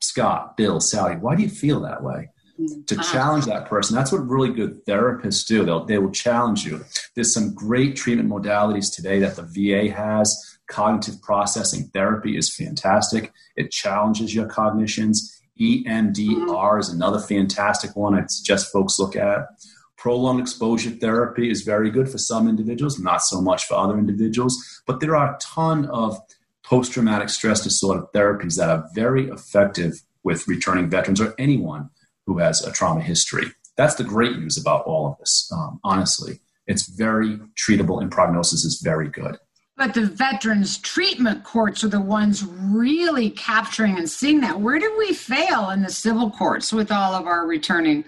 [0.00, 2.30] Scott, Bill, Sally, why do you feel that way?
[2.86, 3.94] To challenge that person.
[3.94, 5.64] That's what really good therapists do.
[5.64, 6.84] They'll, they will challenge you.
[7.14, 10.58] There's some great treatment modalities today that the VA has.
[10.66, 13.32] Cognitive processing therapy is fantastic.
[13.56, 15.40] It challenges your cognitions.
[15.60, 19.46] EMDR is another fantastic one I'd suggest folks look at.
[19.96, 24.82] Prolonged exposure therapy is very good for some individuals, not so much for other individuals.
[24.86, 26.20] But there are a ton of
[26.62, 31.90] post traumatic stress disorder therapies that are very effective with returning veterans or anyone
[32.28, 33.46] who has a trauma history.
[33.78, 36.40] That's the great news about all of this, um, honestly.
[36.66, 39.38] It's very treatable and prognosis is very good.
[39.78, 44.60] But the veterans treatment courts are the ones really capturing and seeing that.
[44.60, 48.04] Where did we fail in the civil courts with all of our returning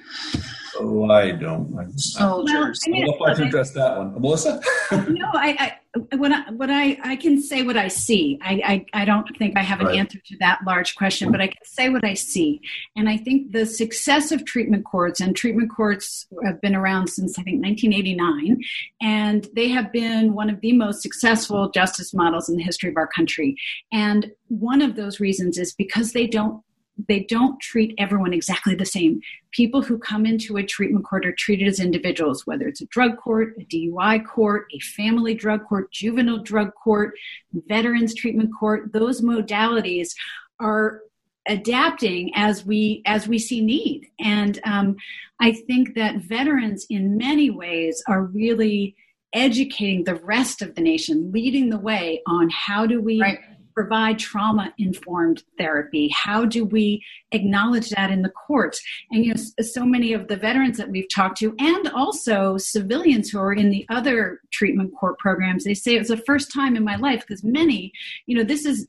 [0.79, 1.77] Oh, I don't.
[1.79, 2.83] I'm soldiers.
[2.87, 4.61] Oh, well, I, mean, I to address that one, Melissa.
[4.93, 8.39] no, I, I, what I, what I, I can say what I see.
[8.43, 9.99] I, I, I don't think I have an right.
[9.99, 12.61] answer to that large question, but I can say what I see.
[12.97, 17.39] And I think the success of treatment courts and treatment courts have been around since
[17.39, 18.61] I think 1989,
[19.03, 22.97] and they have been one of the most successful justice models in the history of
[22.97, 23.57] our country.
[23.93, 26.63] And one of those reasons is because they don't
[27.09, 29.21] they don't treat everyone exactly the same.
[29.53, 33.17] People who come into a treatment court are treated as individuals, whether it's a drug
[33.17, 37.15] court, a DUI court, a family drug court, juvenile drug court,
[37.53, 38.93] veterans treatment court.
[38.93, 40.11] Those modalities
[40.59, 41.03] are
[41.49, 44.95] adapting as we as we see need and um,
[45.41, 48.95] i think that veterans in many ways are really
[49.33, 53.39] educating the rest of the nation leading the way on how do we right
[53.81, 56.11] provide trauma informed therapy?
[56.13, 58.83] How do we acknowledge that in the courts?
[59.11, 63.31] And you know, so many of the veterans that we've talked to, and also civilians
[63.31, 66.77] who are in the other treatment court programs, they say it was the first time
[66.77, 67.91] in my life because many,
[68.27, 68.87] you know, this is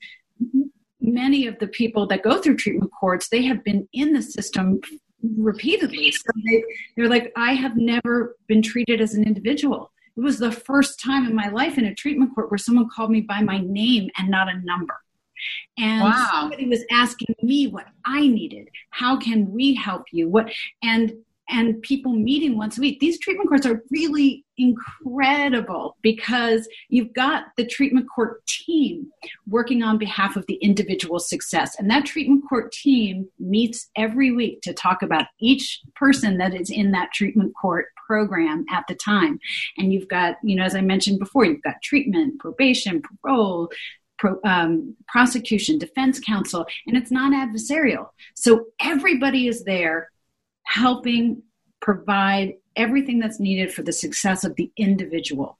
[1.00, 4.78] many of the people that go through treatment courts, they have been in the system
[5.38, 6.10] repeatedly.
[6.10, 6.64] So they,
[6.96, 9.91] they're like, I have never been treated as an individual.
[10.16, 13.10] It was the first time in my life in a treatment court where someone called
[13.10, 14.96] me by my name and not a number.
[15.78, 16.28] And wow.
[16.30, 18.68] somebody was asking me what I needed.
[18.90, 20.28] How can we help you?
[20.28, 21.12] What and
[21.48, 23.00] and people meeting once a week.
[23.00, 29.10] These treatment courts are really incredible because you've got the treatment court team
[29.48, 31.76] working on behalf of the individual success.
[31.78, 36.70] And that treatment court team meets every week to talk about each person that is
[36.70, 39.38] in that treatment court program at the time.
[39.78, 43.70] And you've got, you know, as I mentioned before, you've got treatment, probation, parole,
[44.18, 48.10] Pro, um, prosecution, defense counsel, and it's non adversarial.
[48.36, 50.11] So everybody is there
[50.72, 51.42] helping
[51.80, 55.58] provide everything that's needed for the success of the individual.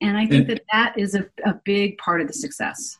[0.00, 2.96] And I think and, that that is a, a big part of the success.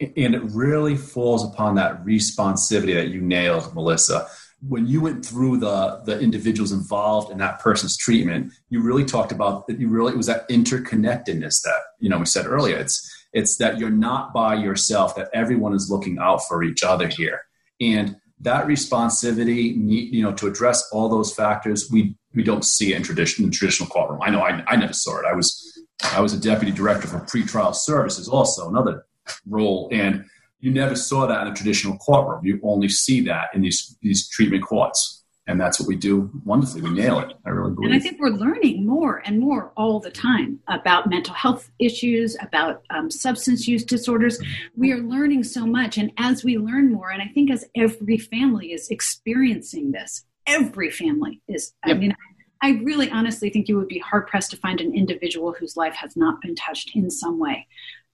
[0.00, 4.28] And it really falls upon that responsivity that you nailed, Melissa.
[4.66, 9.32] When you went through the, the individuals involved in that person's treatment, you really talked
[9.32, 12.76] about that you really it was that interconnectedness that you know we said earlier.
[12.76, 17.08] It's it's that you're not by yourself, that everyone is looking out for each other
[17.08, 17.42] here.
[17.80, 22.94] And that responsivity, need, you know, to address all those factors, we we don't see
[22.94, 24.20] in traditional traditional courtroom.
[24.22, 25.26] I know I, I never saw it.
[25.26, 29.06] I was I was a deputy director for pretrial services, also another
[29.46, 30.24] role, and
[30.60, 32.44] you never saw that in a traditional courtroom.
[32.44, 36.80] You only see that in these these treatment courts and that's what we do wonderfully.
[36.80, 37.34] We nail it.
[37.44, 37.90] I really believe.
[37.90, 42.36] And I think we're learning more and more all the time about mental health issues,
[42.40, 44.40] about um, substance use disorders.
[44.74, 48.16] We are learning so much, and as we learn more, and I think as every
[48.16, 51.74] family is experiencing this, every family is.
[51.86, 51.96] Yep.
[51.96, 52.16] I mean,
[52.62, 55.94] I really honestly think you would be hard pressed to find an individual whose life
[55.94, 57.66] has not been touched in some way.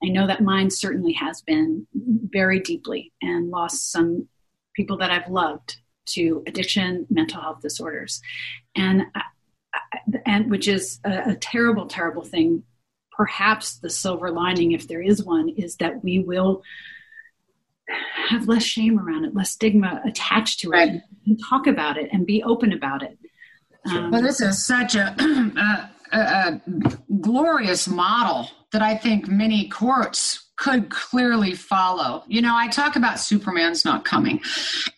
[0.02, 4.26] I know that mine certainly has been very deeply and lost some
[4.74, 5.76] people that I've loved
[6.14, 8.20] to addiction, mental health disorders,
[8.74, 9.02] and
[10.26, 12.64] and which is a, a terrible, terrible thing.
[13.12, 16.62] Perhaps the silver lining, if there is one, is that we will
[18.28, 21.02] have less shame around it, less stigma attached to it, right.
[21.26, 23.18] and talk about it and be open about it.
[23.86, 26.60] Um, well, this is such a, a, a,
[27.20, 32.22] glorious model that I think many courts could clearly follow.
[32.28, 34.42] You know, I talk about Superman's not coming.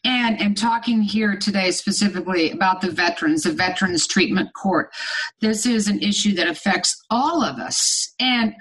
[0.05, 4.91] And and talking here today specifically about the veterans, the Veterans Treatment Court.
[5.41, 8.13] This is an issue that affects all of us.
[8.19, 8.55] And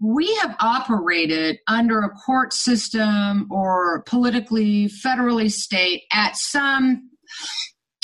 [0.00, 7.10] we have operated under a court system or politically, federally state at some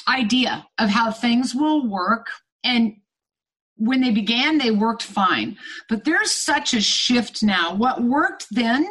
[0.06, 2.26] idea of how things will work
[2.64, 2.92] and
[3.84, 5.56] when they began, they worked fine.
[5.88, 7.74] But there's such a shift now.
[7.74, 8.86] What worked then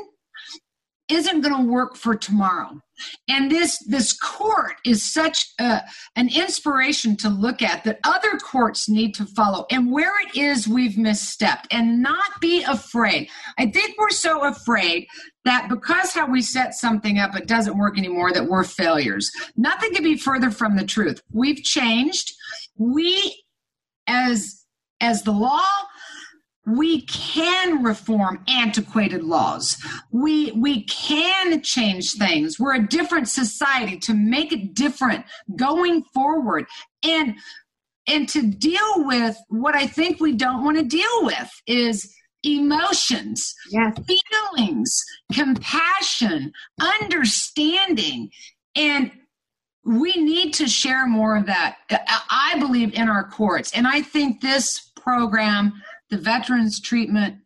[1.08, 2.80] isn't going to work for tomorrow.
[3.28, 5.82] And this this court is such a,
[6.16, 9.66] an inspiration to look at that other courts need to follow.
[9.72, 11.66] And where it is we've misstepped.
[11.72, 13.30] And not be afraid.
[13.58, 15.08] I think we're so afraid
[15.46, 19.32] that because how we set something up it doesn't work anymore that we're failures.
[19.56, 21.22] Nothing could be further from the truth.
[21.32, 22.32] We've changed.
[22.78, 23.44] We
[24.08, 24.61] as
[25.02, 25.62] as the law
[26.66, 29.78] we can reform antiquated laws.
[30.12, 32.60] We we can change things.
[32.60, 35.26] We're a different society to make it different
[35.56, 36.66] going forward.
[37.04, 37.36] And
[38.08, 42.12] and to deal with what i think we don't want to deal with is
[42.44, 43.96] emotions yes.
[44.08, 48.30] feelings compassion understanding.
[48.76, 49.12] And
[49.84, 51.78] we need to share more of that
[52.30, 53.72] i believe in our courts.
[53.74, 55.74] And i think this program
[56.12, 57.38] the Veterans Treatment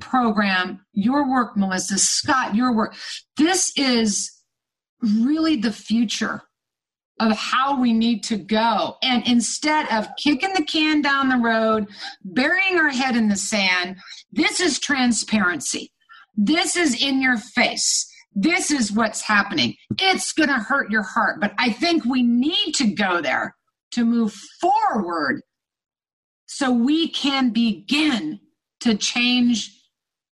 [0.00, 2.96] Program, your work, Melissa, Scott, your work.
[3.36, 4.32] This is
[5.02, 6.42] really the future
[7.20, 8.96] of how we need to go.
[9.02, 11.88] And instead of kicking the can down the road,
[12.24, 13.98] burying our head in the sand,
[14.32, 15.92] this is transparency.
[16.34, 18.06] This is in your face.
[18.34, 19.74] This is what's happening.
[19.98, 23.54] It's going to hurt your heart, but I think we need to go there
[23.92, 25.42] to move forward
[26.52, 28.40] so we can begin
[28.80, 29.70] to change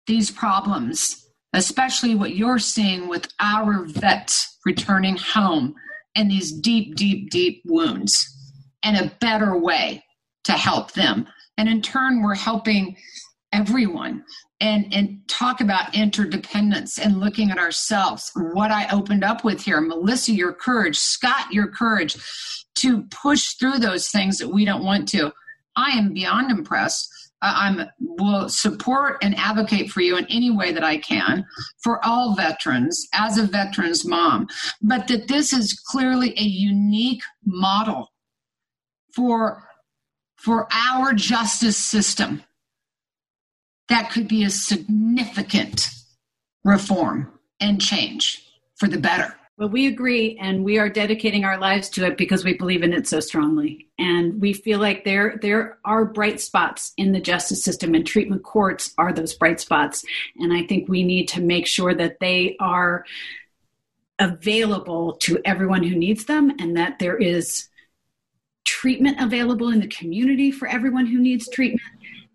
[0.07, 5.75] these problems, especially what you're seeing with our vets returning home
[6.15, 8.25] and these deep, deep, deep wounds,
[8.81, 10.03] and a better way
[10.45, 11.27] to help them.
[11.55, 12.97] And in turn, we're helping
[13.53, 14.23] everyone.
[14.59, 18.31] And and talk about interdependence and looking at ourselves.
[18.35, 22.17] What i opened up with here melissa your courage scott your courage
[22.79, 25.31] to push through those things that we don't want to
[25.77, 27.09] I am beyond impressed.
[27.41, 31.45] I'm will support and advocate for you in any way that I can
[31.83, 34.47] for all veterans as a veterans mom,
[34.81, 38.11] but that this is clearly a unique model
[39.13, 39.63] for
[40.35, 42.43] for our justice system
[43.89, 45.89] that could be a significant
[46.63, 48.43] reform and change
[48.75, 49.36] for the better.
[49.57, 52.93] Well, we agree, and we are dedicating our lives to it because we believe in
[52.93, 53.87] it so strongly.
[53.97, 58.43] And we feel like there there are bright spots in the justice system, and treatment
[58.43, 60.05] courts are those bright spots.
[60.35, 63.03] And I think we need to make sure that they are
[64.19, 67.67] available to everyone who needs them, and that there is
[68.63, 71.81] treatment available in the community for everyone who needs treatment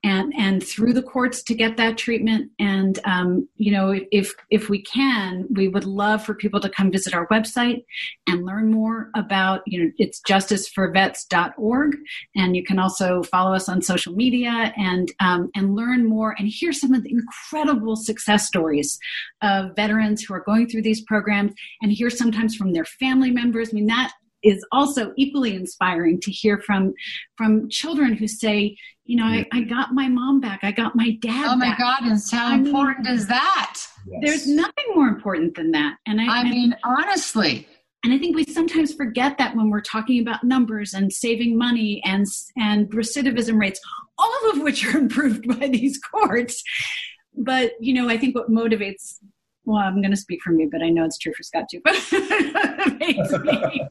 [0.04, 2.50] and and through the courts to get that treatment.
[2.58, 6.90] And um, you know if if we can we would love for people to come
[6.90, 7.84] visit our website
[8.26, 11.96] and learn more about you know it's justiceforvets.org
[12.36, 16.48] and you can also follow us on social media and um, and learn more and
[16.48, 18.98] hear some of the incredible success stories
[19.42, 23.70] of veterans who are going through these programs and hear sometimes from their family members.
[23.70, 24.12] I mean that
[24.42, 26.94] is also equally inspiring to hear from
[27.36, 30.60] from children who say you know I, I got my mom back.
[30.62, 31.78] I got my dad oh my back.
[31.78, 33.80] god and how I important mean, is that?
[34.20, 37.66] There's nothing more important than that and i, I mean honestly.
[38.04, 42.02] And i think we sometimes forget that when we're talking about numbers and saving money
[42.04, 42.26] and
[42.56, 43.80] and recidivism rates
[44.18, 46.62] all of which are improved by these courts.
[47.36, 49.18] But you know i think what motivates
[49.64, 51.80] well i'm going to speak for me but i know it's true for scott too
[51.84, 51.94] but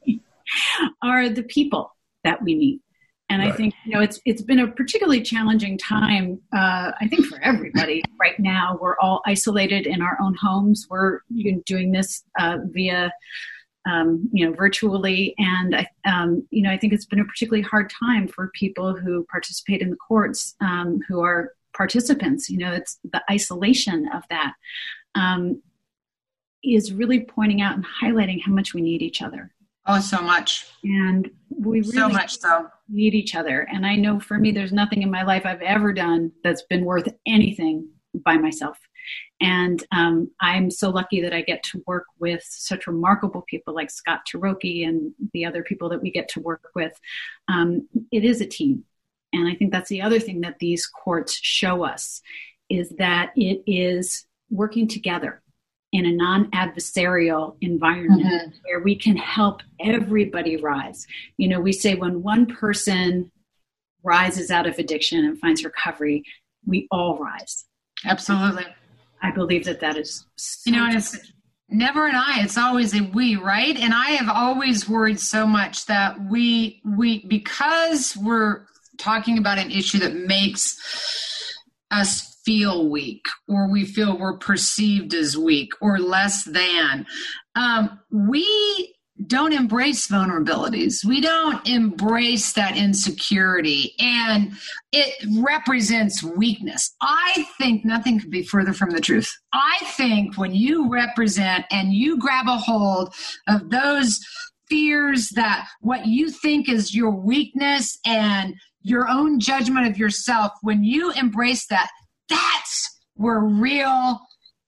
[1.03, 2.81] are the people that we meet.
[3.29, 3.53] And right.
[3.53, 6.41] I think you know it's it's been a particularly challenging time.
[6.53, 8.77] Uh, I think for everybody right now.
[8.81, 10.87] We're all isolated in our own homes.
[10.89, 11.21] We're
[11.65, 13.13] doing this uh, via
[13.89, 17.63] um, you know virtually, and I, um, you know I think it's been a particularly
[17.63, 22.49] hard time for people who participate in the courts, um, who are participants.
[22.49, 24.53] You know, it's the isolation of that
[25.15, 25.61] um,
[26.63, 29.51] is really pointing out and highlighting how much we need each other.
[29.87, 30.67] Oh, so much.
[30.83, 33.67] And we really so much so need each other.
[33.71, 36.85] And I know for me, there's nothing in my life I've ever done that's been
[36.85, 38.77] worth anything by myself.
[39.39, 43.89] And um, I'm so lucky that I get to work with such remarkable people like
[43.89, 46.93] Scott Tirocchi and the other people that we get to work with.
[47.47, 48.83] Um, it is a team.
[49.33, 52.21] And I think that's the other thing that these courts show us
[52.69, 55.40] is that it is working together
[55.91, 58.57] in a non adversarial environment mm-hmm.
[58.63, 61.05] where we can help everybody rise.
[61.37, 63.31] You know, we say when one person
[64.03, 66.23] rises out of addiction and finds recovery,
[66.65, 67.65] we all rise.
[68.05, 68.65] Absolutely.
[69.21, 70.25] I believe that that is.
[70.35, 71.17] So you know, it's
[71.69, 73.77] never an I, it's always a we, right?
[73.77, 78.65] And I have always worried so much that we, we, because we're
[78.97, 80.79] talking about an issue that makes
[81.91, 87.05] us feel weak or we feel we're perceived as weak or less than.
[87.55, 88.95] Um, we
[89.27, 91.05] don't embrace vulnerabilities.
[91.05, 94.53] We don't embrace that insecurity, and
[94.91, 96.95] it represents weakness.
[97.01, 99.31] I think nothing could be further from the truth.
[99.53, 103.13] I think when you represent and you grab a hold
[103.47, 104.19] of those
[104.69, 110.83] fears that what you think is your weakness and your own judgment of yourself, when
[110.83, 111.89] you embrace that,
[112.31, 114.19] that's where real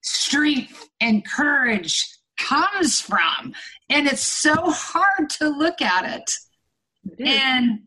[0.02, 2.04] strength and courage
[2.38, 3.54] comes from.
[3.88, 6.30] And it's so hard to look at it.
[7.18, 7.80] it and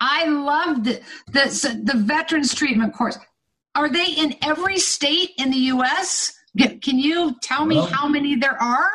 [0.00, 3.18] I loved the, the, the veterans treatment course.
[3.74, 6.34] Are they in every state in the U.S.?
[6.82, 8.90] Can you tell me well, how many there are?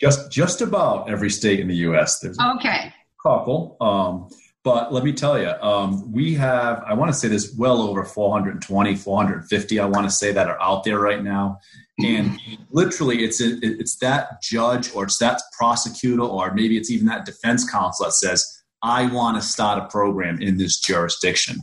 [0.00, 2.20] Just just about every state in the U.S.
[2.20, 2.92] There's okay.
[2.92, 3.76] a couple.
[3.80, 4.28] Um,
[4.64, 8.02] but let me tell you, um, we have, I want to say this well over
[8.02, 11.58] 420, 450, I want to say that are out there right now.
[12.02, 12.40] And
[12.70, 17.26] literally, it's a, it's that judge or it's that prosecutor or maybe it's even that
[17.26, 21.58] defense counsel that says, I want to start a program in this jurisdiction.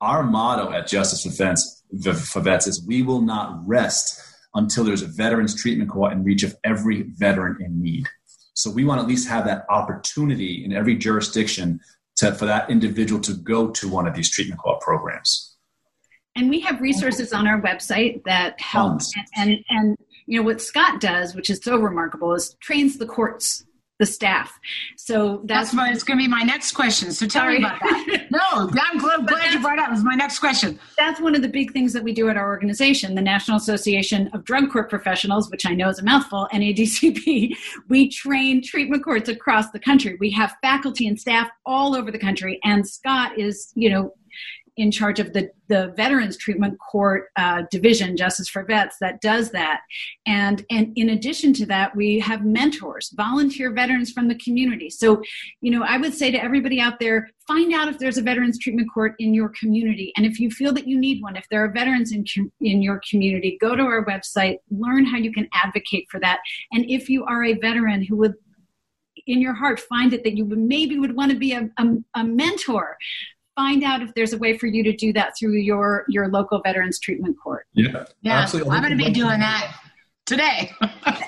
[0.00, 1.82] Our motto at Justice for Vets,
[2.32, 4.22] for Vets is we will not rest
[4.54, 8.06] until there's a veterans treatment court in reach of every veteran in need.
[8.54, 11.78] So we want to at least have that opportunity in every jurisdiction
[12.18, 15.56] to, for that individual to go to one of these treatment court programs.
[16.36, 19.00] And we have resources on our website that help.
[19.36, 19.96] And, and, and
[20.26, 23.64] you know what Scott does, which is so remarkable, is trains the courts
[23.98, 24.58] the staff.
[24.96, 27.10] So that's, that's it's going to be my next question.
[27.12, 27.58] So tell Sorry.
[27.58, 28.26] me about that.
[28.30, 29.90] no, I'm glad, glad you brought up.
[29.90, 30.78] This is my next question.
[30.96, 34.28] That's one of the big things that we do at our organization, the National Association
[34.32, 37.56] of Drug Court Professionals, which I know is a mouthful, NADCP.
[37.88, 40.16] We train treatment courts across the country.
[40.20, 44.14] We have faculty and staff all over the country, and Scott is, you know,
[44.78, 49.50] in charge of the, the Veterans Treatment Court uh, Division, Justice for Vets, that does
[49.50, 49.80] that.
[50.24, 54.88] And, and in addition to that, we have mentors, volunteer veterans from the community.
[54.88, 55.20] So,
[55.60, 58.58] you know, I would say to everybody out there, find out if there's a Veterans
[58.58, 60.12] Treatment Court in your community.
[60.16, 62.24] And if you feel that you need one, if there are veterans in,
[62.60, 66.38] in your community, go to our website, learn how you can advocate for that.
[66.72, 68.34] And if you are a veteran who would
[69.26, 72.24] in your heart find it that you maybe would want to be a, a, a
[72.24, 72.96] mentor
[73.58, 76.60] find out if there's a way for you to do that through your your local
[76.62, 77.66] veterans treatment court.
[77.72, 78.38] Yeah, yeah.
[78.38, 78.70] Absolutely.
[78.70, 79.74] I'm going to be doing that
[80.26, 80.70] today.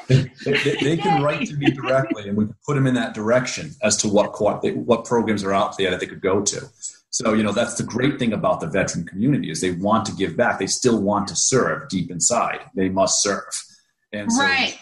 [0.09, 3.15] they, they, they, can write to me directly, and we can put them in that
[3.15, 4.41] direction as to what
[4.87, 6.61] what programs are out there that they could go to.
[7.11, 10.13] So you know that's the great thing about the veteran community is they want to
[10.13, 10.61] give back.
[10.61, 12.61] They still want to serve deep inside.
[12.77, 13.53] They must serve,
[14.13, 14.79] and so right.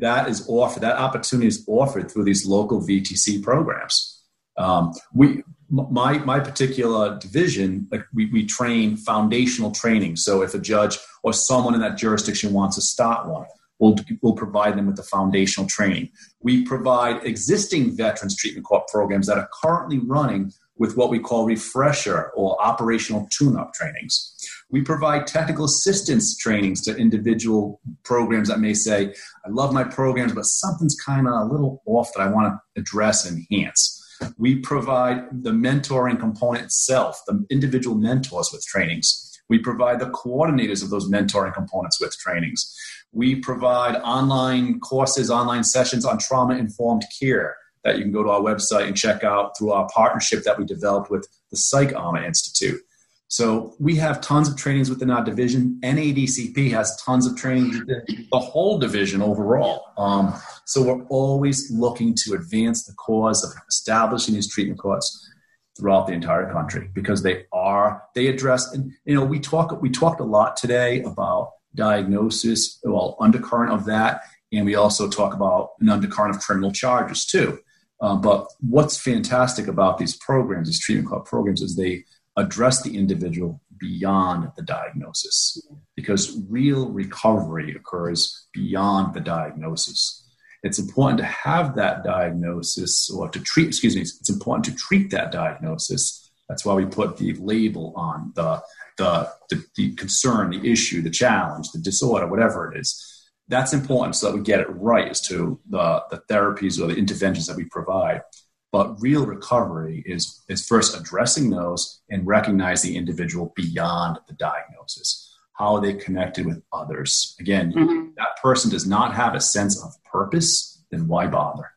[0.00, 0.80] that is offered.
[0.82, 4.22] That opportunity is offered through these local VTC programs.
[4.58, 10.16] Um, we my my particular division like we, we train foundational training.
[10.16, 13.46] So if a judge or someone in that jurisdiction wants to start one
[13.78, 16.10] we'll, we'll provide them with the foundational training.
[16.40, 22.30] We provide existing veterans treatment programs that are currently running with what we call refresher
[22.36, 24.34] or operational tune-up trainings.
[24.70, 29.14] We provide technical assistance trainings to individual programs that may say
[29.44, 32.80] i love my programs but something's kind of a little off that i want to
[32.80, 33.97] address and enhance
[34.36, 39.24] we provide the mentoring component itself, the individual mentors with trainings.
[39.48, 42.74] We provide the coordinators of those mentoring components with trainings.
[43.12, 48.30] We provide online courses, online sessions on trauma informed care that you can go to
[48.30, 52.80] our website and check out through our partnership that we developed with the PsychArmor Institute.
[53.28, 55.78] So we have tons of trainings within our division.
[55.82, 59.84] NADCP has tons of training within the whole division overall.
[59.98, 65.30] Um, so we're always looking to advance the cause of establishing these treatment courts
[65.78, 69.88] throughout the entire country because they are they address and you know we talk we
[69.88, 74.22] talked a lot today about diagnosis, well undercurrent of that,
[74.52, 77.58] and we also talk about an undercurrent of criminal charges too.
[78.00, 82.04] Um, but what's fantastic about these programs, these treatment court programs, is they
[82.38, 85.60] address the individual beyond the diagnosis
[85.96, 90.24] because real recovery occurs beyond the diagnosis.
[90.62, 95.10] It's important to have that diagnosis or to treat, excuse me, it's important to treat
[95.10, 96.30] that diagnosis.
[96.48, 98.62] That's why we put the label on the,
[98.96, 103.04] the, the, the concern, the issue, the challenge, the disorder, whatever it is.
[103.48, 106.96] That's important so that we get it right as to the, the therapies or the
[106.96, 108.22] interventions that we provide.
[108.70, 115.34] But real recovery is, is first addressing those and recognize the individual beyond the diagnosis.
[115.54, 117.34] How are they connected with others?
[117.40, 118.10] Again, mm-hmm.
[118.16, 121.72] that person does not have a sense of purpose, then why bother?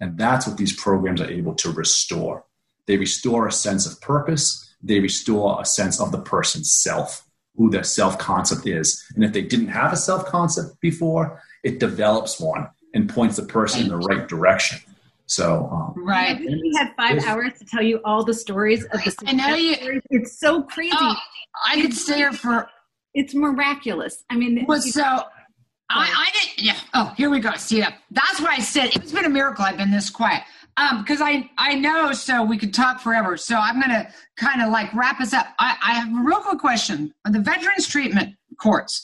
[0.00, 2.44] And that's what these programs are able to restore.
[2.86, 7.26] They restore a sense of purpose, they restore a sense of the person's self.
[7.56, 9.02] who their self concept is.
[9.14, 13.44] And if they didn't have a self concept before, it develops one and points the
[13.44, 14.80] person in the right direction.
[15.26, 16.38] So, um, right.
[16.38, 19.14] We had five hours to tell you all the stories of the.
[19.26, 19.74] I know you.
[19.74, 20.02] Stories.
[20.10, 20.96] It's so crazy.
[20.98, 21.16] Oh,
[21.66, 22.68] I could stay here for.
[23.14, 24.24] It's miraculous.
[24.28, 25.22] I mean, well, so I,
[25.90, 26.66] I didn't.
[26.66, 26.76] Yeah.
[26.92, 27.52] Oh, here we go.
[27.56, 27.98] See that?
[28.10, 29.64] That's why I said it's been a miracle.
[29.64, 30.42] I've been this quiet.
[30.76, 33.36] Um, because I I know, so we could talk forever.
[33.36, 35.46] So I'm gonna kind of like wrap us up.
[35.58, 39.02] I, I have a real quick question on the veterans treatment courts.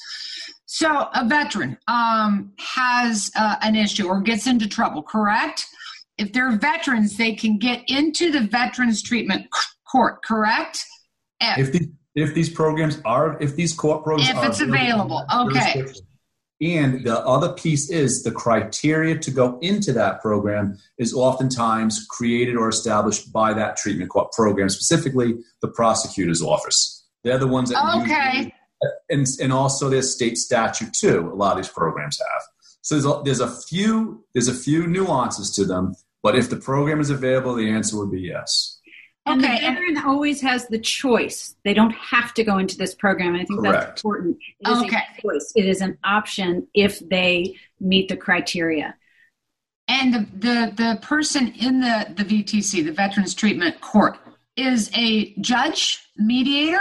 [0.66, 5.66] So a veteran um, has uh, an issue or gets into trouble, correct?
[6.20, 9.46] If they're veterans, they can get into the veterans treatment
[9.90, 10.84] court, correct?
[11.40, 15.84] If, if, if these programs are, if these court programs if it's available, okay.
[16.62, 22.56] And the other piece is the criteria to go into that program is oftentimes created
[22.56, 27.06] or established by that treatment court program, specifically the prosecutor's office.
[27.24, 28.52] They're the ones that okay.
[29.08, 31.30] And, and also there's state statute too.
[31.32, 32.42] A lot of these programs have.
[32.82, 36.56] So there's a, there's a few there's a few nuances to them, but if the
[36.56, 38.78] program is available, the answer would be yes.
[39.26, 39.54] And okay.
[39.54, 41.54] the veteran always has the choice.
[41.64, 43.34] They don't have to go into this program.
[43.34, 43.86] I think Correct.
[43.86, 44.38] that's important.
[44.60, 44.96] It is okay.
[44.96, 45.52] a choice.
[45.54, 48.96] It is an option if they meet the criteria.
[49.88, 54.16] And the, the, the person in the, the VTC, the Veterans Treatment Court,
[54.56, 56.80] is a judge, mediator?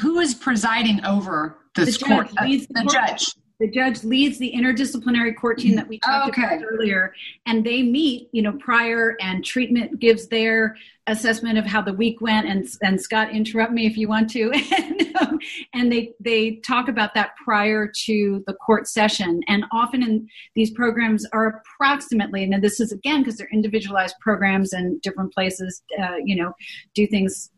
[0.00, 2.28] Who is presiding over this the court?
[2.36, 3.26] Uh, the, the judge.
[3.64, 6.42] The judge leads the interdisciplinary court team that we talked okay.
[6.42, 7.14] about earlier,
[7.46, 12.20] and they meet, you know, prior and treatment gives their assessment of how the week
[12.20, 12.46] went.
[12.46, 14.50] And and Scott, interrupt me if you want to.
[14.76, 15.38] and, um,
[15.72, 19.40] and they they talk about that prior to the court session.
[19.48, 24.74] And often in these programs are approximately, and this is again because they're individualized programs
[24.74, 26.52] and different places, uh, you know,
[26.94, 27.50] do things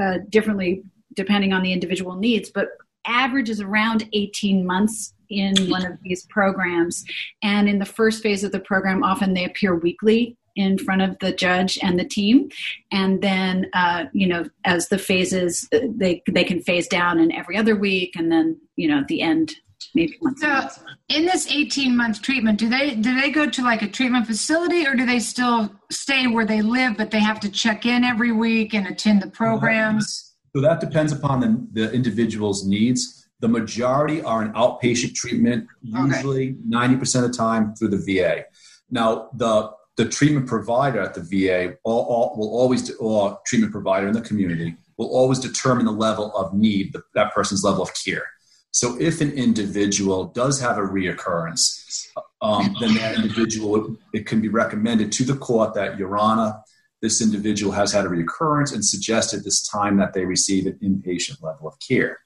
[0.00, 0.82] uh, differently
[1.14, 2.70] depending on the individual needs, but
[3.06, 7.04] average is around 18 months in one of these programs.
[7.42, 11.18] And in the first phase of the program, often they appear weekly in front of
[11.20, 12.50] the judge and the team.
[12.90, 17.56] And then uh, you know as the phases they they can phase down in every
[17.56, 19.54] other week and then you know at the end
[19.94, 20.68] maybe once so
[21.08, 24.86] in this 18 month treatment do they do they go to like a treatment facility
[24.86, 28.30] or do they still stay where they live but they have to check in every
[28.30, 33.28] week and attend the programs so that depends upon the, the individual's needs.
[33.40, 36.58] The majority are an outpatient treatment, usually okay.
[36.68, 38.44] 90% of the time through the VA.
[38.90, 44.06] Now, the the treatment provider at the VA all, all, will always, or treatment provider
[44.06, 47.90] in the community, will always determine the level of need, the, that person's level of
[47.94, 48.24] care.
[48.70, 52.08] So if an individual does have a reoccurrence,
[52.40, 56.60] um, then that individual, it can be recommended to the court that Your Honor,
[57.02, 61.42] this individual has had a recurrence and suggested this time that they receive an inpatient
[61.42, 62.20] level of care.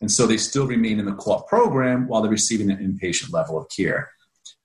[0.00, 3.58] And so they still remain in the court program while they're receiving an inpatient level
[3.58, 4.10] of care.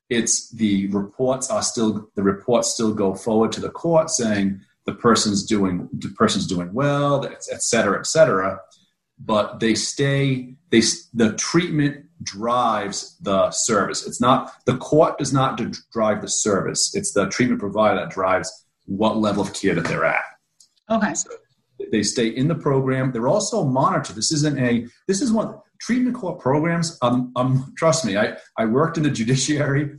[0.09, 4.93] It's the reports are still the reports still go forward to the court saying the
[4.95, 8.59] person's doing the person's doing well, et cetera, et cetera.
[9.19, 10.55] But they stay.
[10.71, 10.81] They
[11.13, 14.05] the treatment drives the service.
[14.05, 16.91] It's not the court does not drive the service.
[16.95, 18.51] It's the treatment provider that drives
[18.89, 20.23] what level of care that they're at.
[20.89, 21.13] Okay.
[21.13, 21.29] So
[21.91, 23.11] they stay in the program.
[23.11, 24.15] They're also monitored.
[24.15, 24.87] This isn't a.
[25.07, 26.97] This is one treatment court programs.
[27.01, 29.97] Um, um, trust me, I I worked in the judiciary.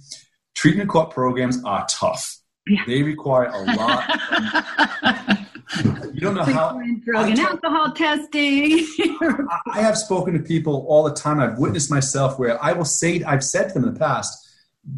[0.55, 2.38] Treatment court programs are tough.
[2.66, 2.82] Yeah.
[2.86, 5.38] They require a lot.
[6.12, 8.86] you don't know how drug and alcohol testing.
[9.72, 11.41] I have spoken to people all the time.
[11.41, 14.36] I've witnessed myself where I will say I've said to them in the past,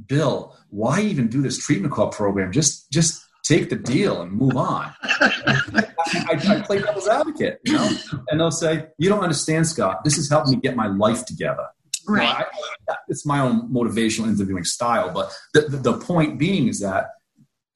[0.07, 2.51] Bill, why even do this treatment court program?
[2.51, 4.93] Just just take the deal and move on.
[5.03, 5.87] I,
[6.31, 7.91] I, play devil's advocate, you know,
[8.29, 10.05] and they'll say, "You don't understand, Scott.
[10.05, 11.67] This has helped me get my life together."
[12.09, 12.47] Right.
[12.89, 17.11] I, it's my own motivational interviewing style, but the, the, the point being is that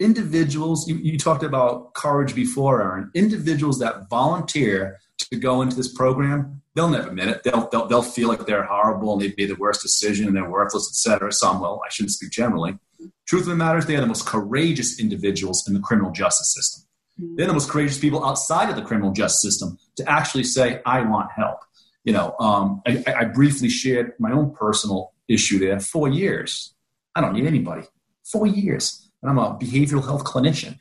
[0.01, 0.89] individuals.
[0.89, 3.11] You, you talked about courage before, Erin.
[3.15, 7.43] Individuals that volunteer to go into this program, they'll never admit it.
[7.43, 10.49] They'll, they'll, they'll feel like they're horrible and they'd be the worst decision and they're
[10.49, 11.33] worthless, etc.
[11.33, 11.81] Some will.
[11.85, 12.79] I shouldn't speak generally.
[13.27, 16.55] Truth of the matter is, they are the most courageous individuals in the criminal justice
[16.55, 16.85] system.
[17.21, 17.37] Mm-hmm.
[17.37, 21.03] They're the most courageous people outside of the criminal justice system to actually say, "I
[21.03, 21.59] want help."
[22.05, 25.79] You know, um, I, I briefly shared my own personal issue there.
[25.81, 26.73] Four years.
[27.15, 27.83] I don't need anybody.
[28.31, 30.79] Four years, and I'm a behavioral health clinician.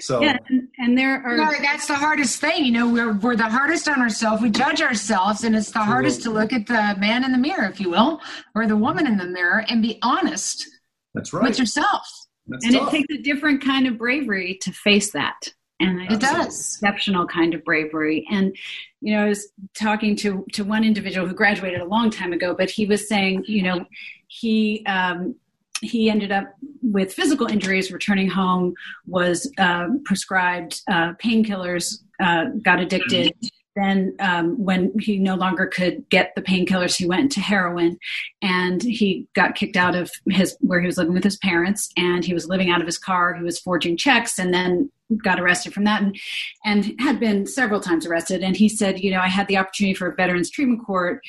[0.00, 2.64] So yeah, and, and there are no, that's the hardest thing.
[2.64, 4.40] You know, we're we're the hardest on ourselves.
[4.40, 7.64] We judge ourselves, and it's the hardest to look at the man in the mirror,
[7.64, 8.20] if you will,
[8.54, 10.66] or the woman in the mirror, and be honest.
[11.14, 11.48] That's right.
[11.48, 12.06] With yourself.
[12.46, 12.88] That's and tough.
[12.88, 15.48] it takes a different kind of bravery to face that.
[15.80, 18.56] and it does exceptional kind of bravery and
[19.00, 22.54] you know i was talking to to one individual who graduated a long time ago
[22.54, 23.84] but he was saying you know
[24.26, 25.36] he um,
[25.80, 26.52] he ended up
[26.82, 28.74] with physical injuries returning home
[29.06, 33.32] was uh, prescribed uh, painkillers uh, got addicted
[33.78, 37.98] then um, when he no longer could get the painkillers he went to heroin
[38.42, 42.24] and he got kicked out of his where he was living with his parents and
[42.24, 43.34] he was living out of his car.
[43.34, 44.90] He was forging checks and then
[45.22, 46.18] got arrested from that and
[46.64, 48.42] and had been several times arrested.
[48.42, 51.22] And he said you know i had the opportunity for a veterans treatment court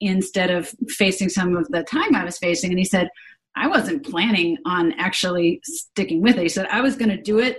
[0.00, 2.70] instead of facing some of the time i was facing.
[2.70, 3.08] And he said
[3.56, 6.42] i wasn't planning on actually sticking with it.
[6.42, 7.58] He said i was going to do it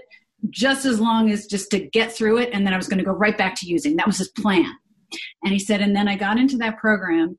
[0.49, 3.05] just as long as just to get through it and then I was going to
[3.05, 3.95] go right back to using.
[3.95, 4.71] That was his plan.
[5.43, 7.37] And he said, and then I got into that program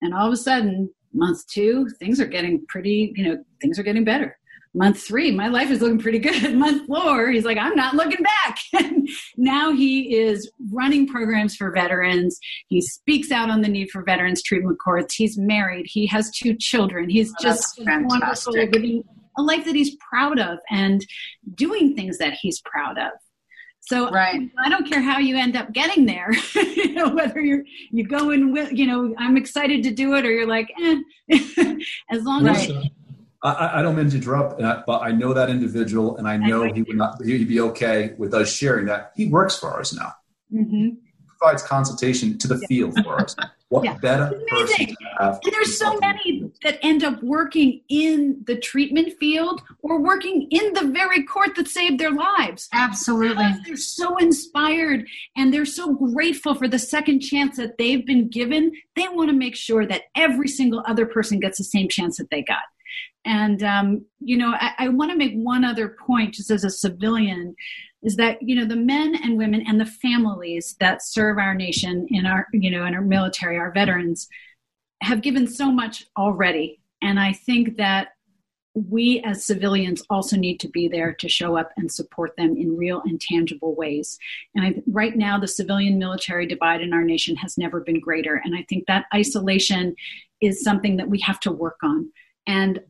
[0.00, 3.82] and all of a sudden, month two, things are getting pretty, you know, things are
[3.82, 4.36] getting better.
[4.74, 6.54] Month three, my life is looking pretty good.
[6.56, 8.58] Month four, he's like, I'm not looking back.
[9.36, 12.38] now he is running programs for veterans.
[12.68, 15.14] He speaks out on the need for veterans treatment courts.
[15.14, 15.84] He's married.
[15.86, 17.10] He has two children.
[17.10, 19.04] He's oh, just wonderful living
[19.36, 21.04] a life that he's proud of and
[21.54, 23.12] doing things that he's proud of.
[23.84, 24.48] So right.
[24.64, 28.30] I don't care how you end up getting there, you know, whether you're you go
[28.30, 31.00] in with, you know, I'm excited to do it, or you're like, eh.
[32.10, 32.70] as long right.
[32.70, 32.86] as.
[33.42, 36.82] I, I, don't mean to interrupt, but I know that individual, and I know he
[36.82, 37.20] would not.
[37.24, 39.10] He'd be okay with us sharing that.
[39.16, 40.12] He works for us now.
[40.54, 40.90] Mm-hmm.
[41.26, 42.66] Provides consultation to the yeah.
[42.68, 43.34] field for us.
[43.72, 43.96] What yeah.
[43.96, 45.40] better person to have?
[45.42, 50.74] And there's so many that end up working in the treatment field or working in
[50.74, 52.68] the very court that saved their lives.
[52.74, 53.42] Absolutely.
[53.42, 55.06] Because they're so inspired
[55.38, 58.72] and they're so grateful for the second chance that they've been given.
[58.94, 62.28] They want to make sure that every single other person gets the same chance that
[62.30, 62.64] they got.
[63.24, 66.68] And, um, you know, I, I want to make one other point just as a
[66.68, 67.54] civilian
[68.02, 72.06] is that you know the men and women and the families that serve our nation
[72.10, 74.28] in our you know in our military our veterans
[75.02, 78.08] have given so much already and i think that
[78.74, 82.76] we as civilians also need to be there to show up and support them in
[82.76, 84.18] real and tangible ways.
[84.54, 88.40] And I, right now, the civilian military divide in our nation has never been greater.
[88.42, 89.94] And I think that isolation
[90.40, 92.10] is something that we have to work on.
[92.46, 92.80] And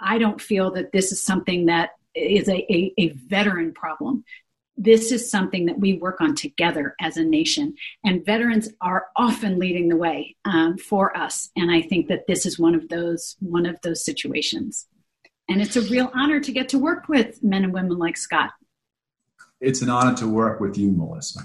[0.00, 4.24] I don't feel that this is something that is a, a, a veteran problem
[4.78, 7.74] this is something that we work on together as a nation.
[8.04, 11.50] And veterans are often leading the way um, for us.
[11.56, 14.86] And I think that this is one of those one of those situations.
[15.48, 18.50] And it's a real honor to get to work with men and women like Scott.
[19.60, 21.40] It's an honor to work with you, Melissa.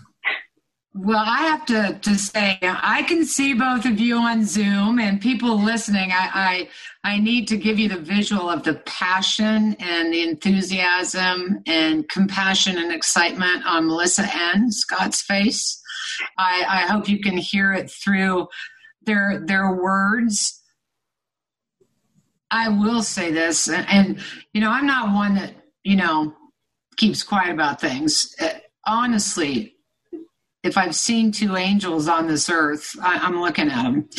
[0.96, 5.20] Well, I have to, to say, I can see both of you on Zoom and
[5.20, 6.12] people listening.
[6.12, 6.70] I,
[7.04, 12.08] I, I need to give you the visual of the passion and the enthusiasm and
[12.10, 15.82] compassion and excitement on Melissa and Scott's face.
[16.38, 18.48] I, I hope you can hear it through
[19.02, 20.62] their, their words.
[22.52, 24.20] I will say this, and, and
[24.54, 26.36] you know, I'm not one that, you know,
[26.98, 28.36] keeps quiet about things.
[28.40, 28.50] Uh,
[28.86, 29.73] honestly,
[30.64, 34.10] if I've seen two angels on this earth, I, am looking at them.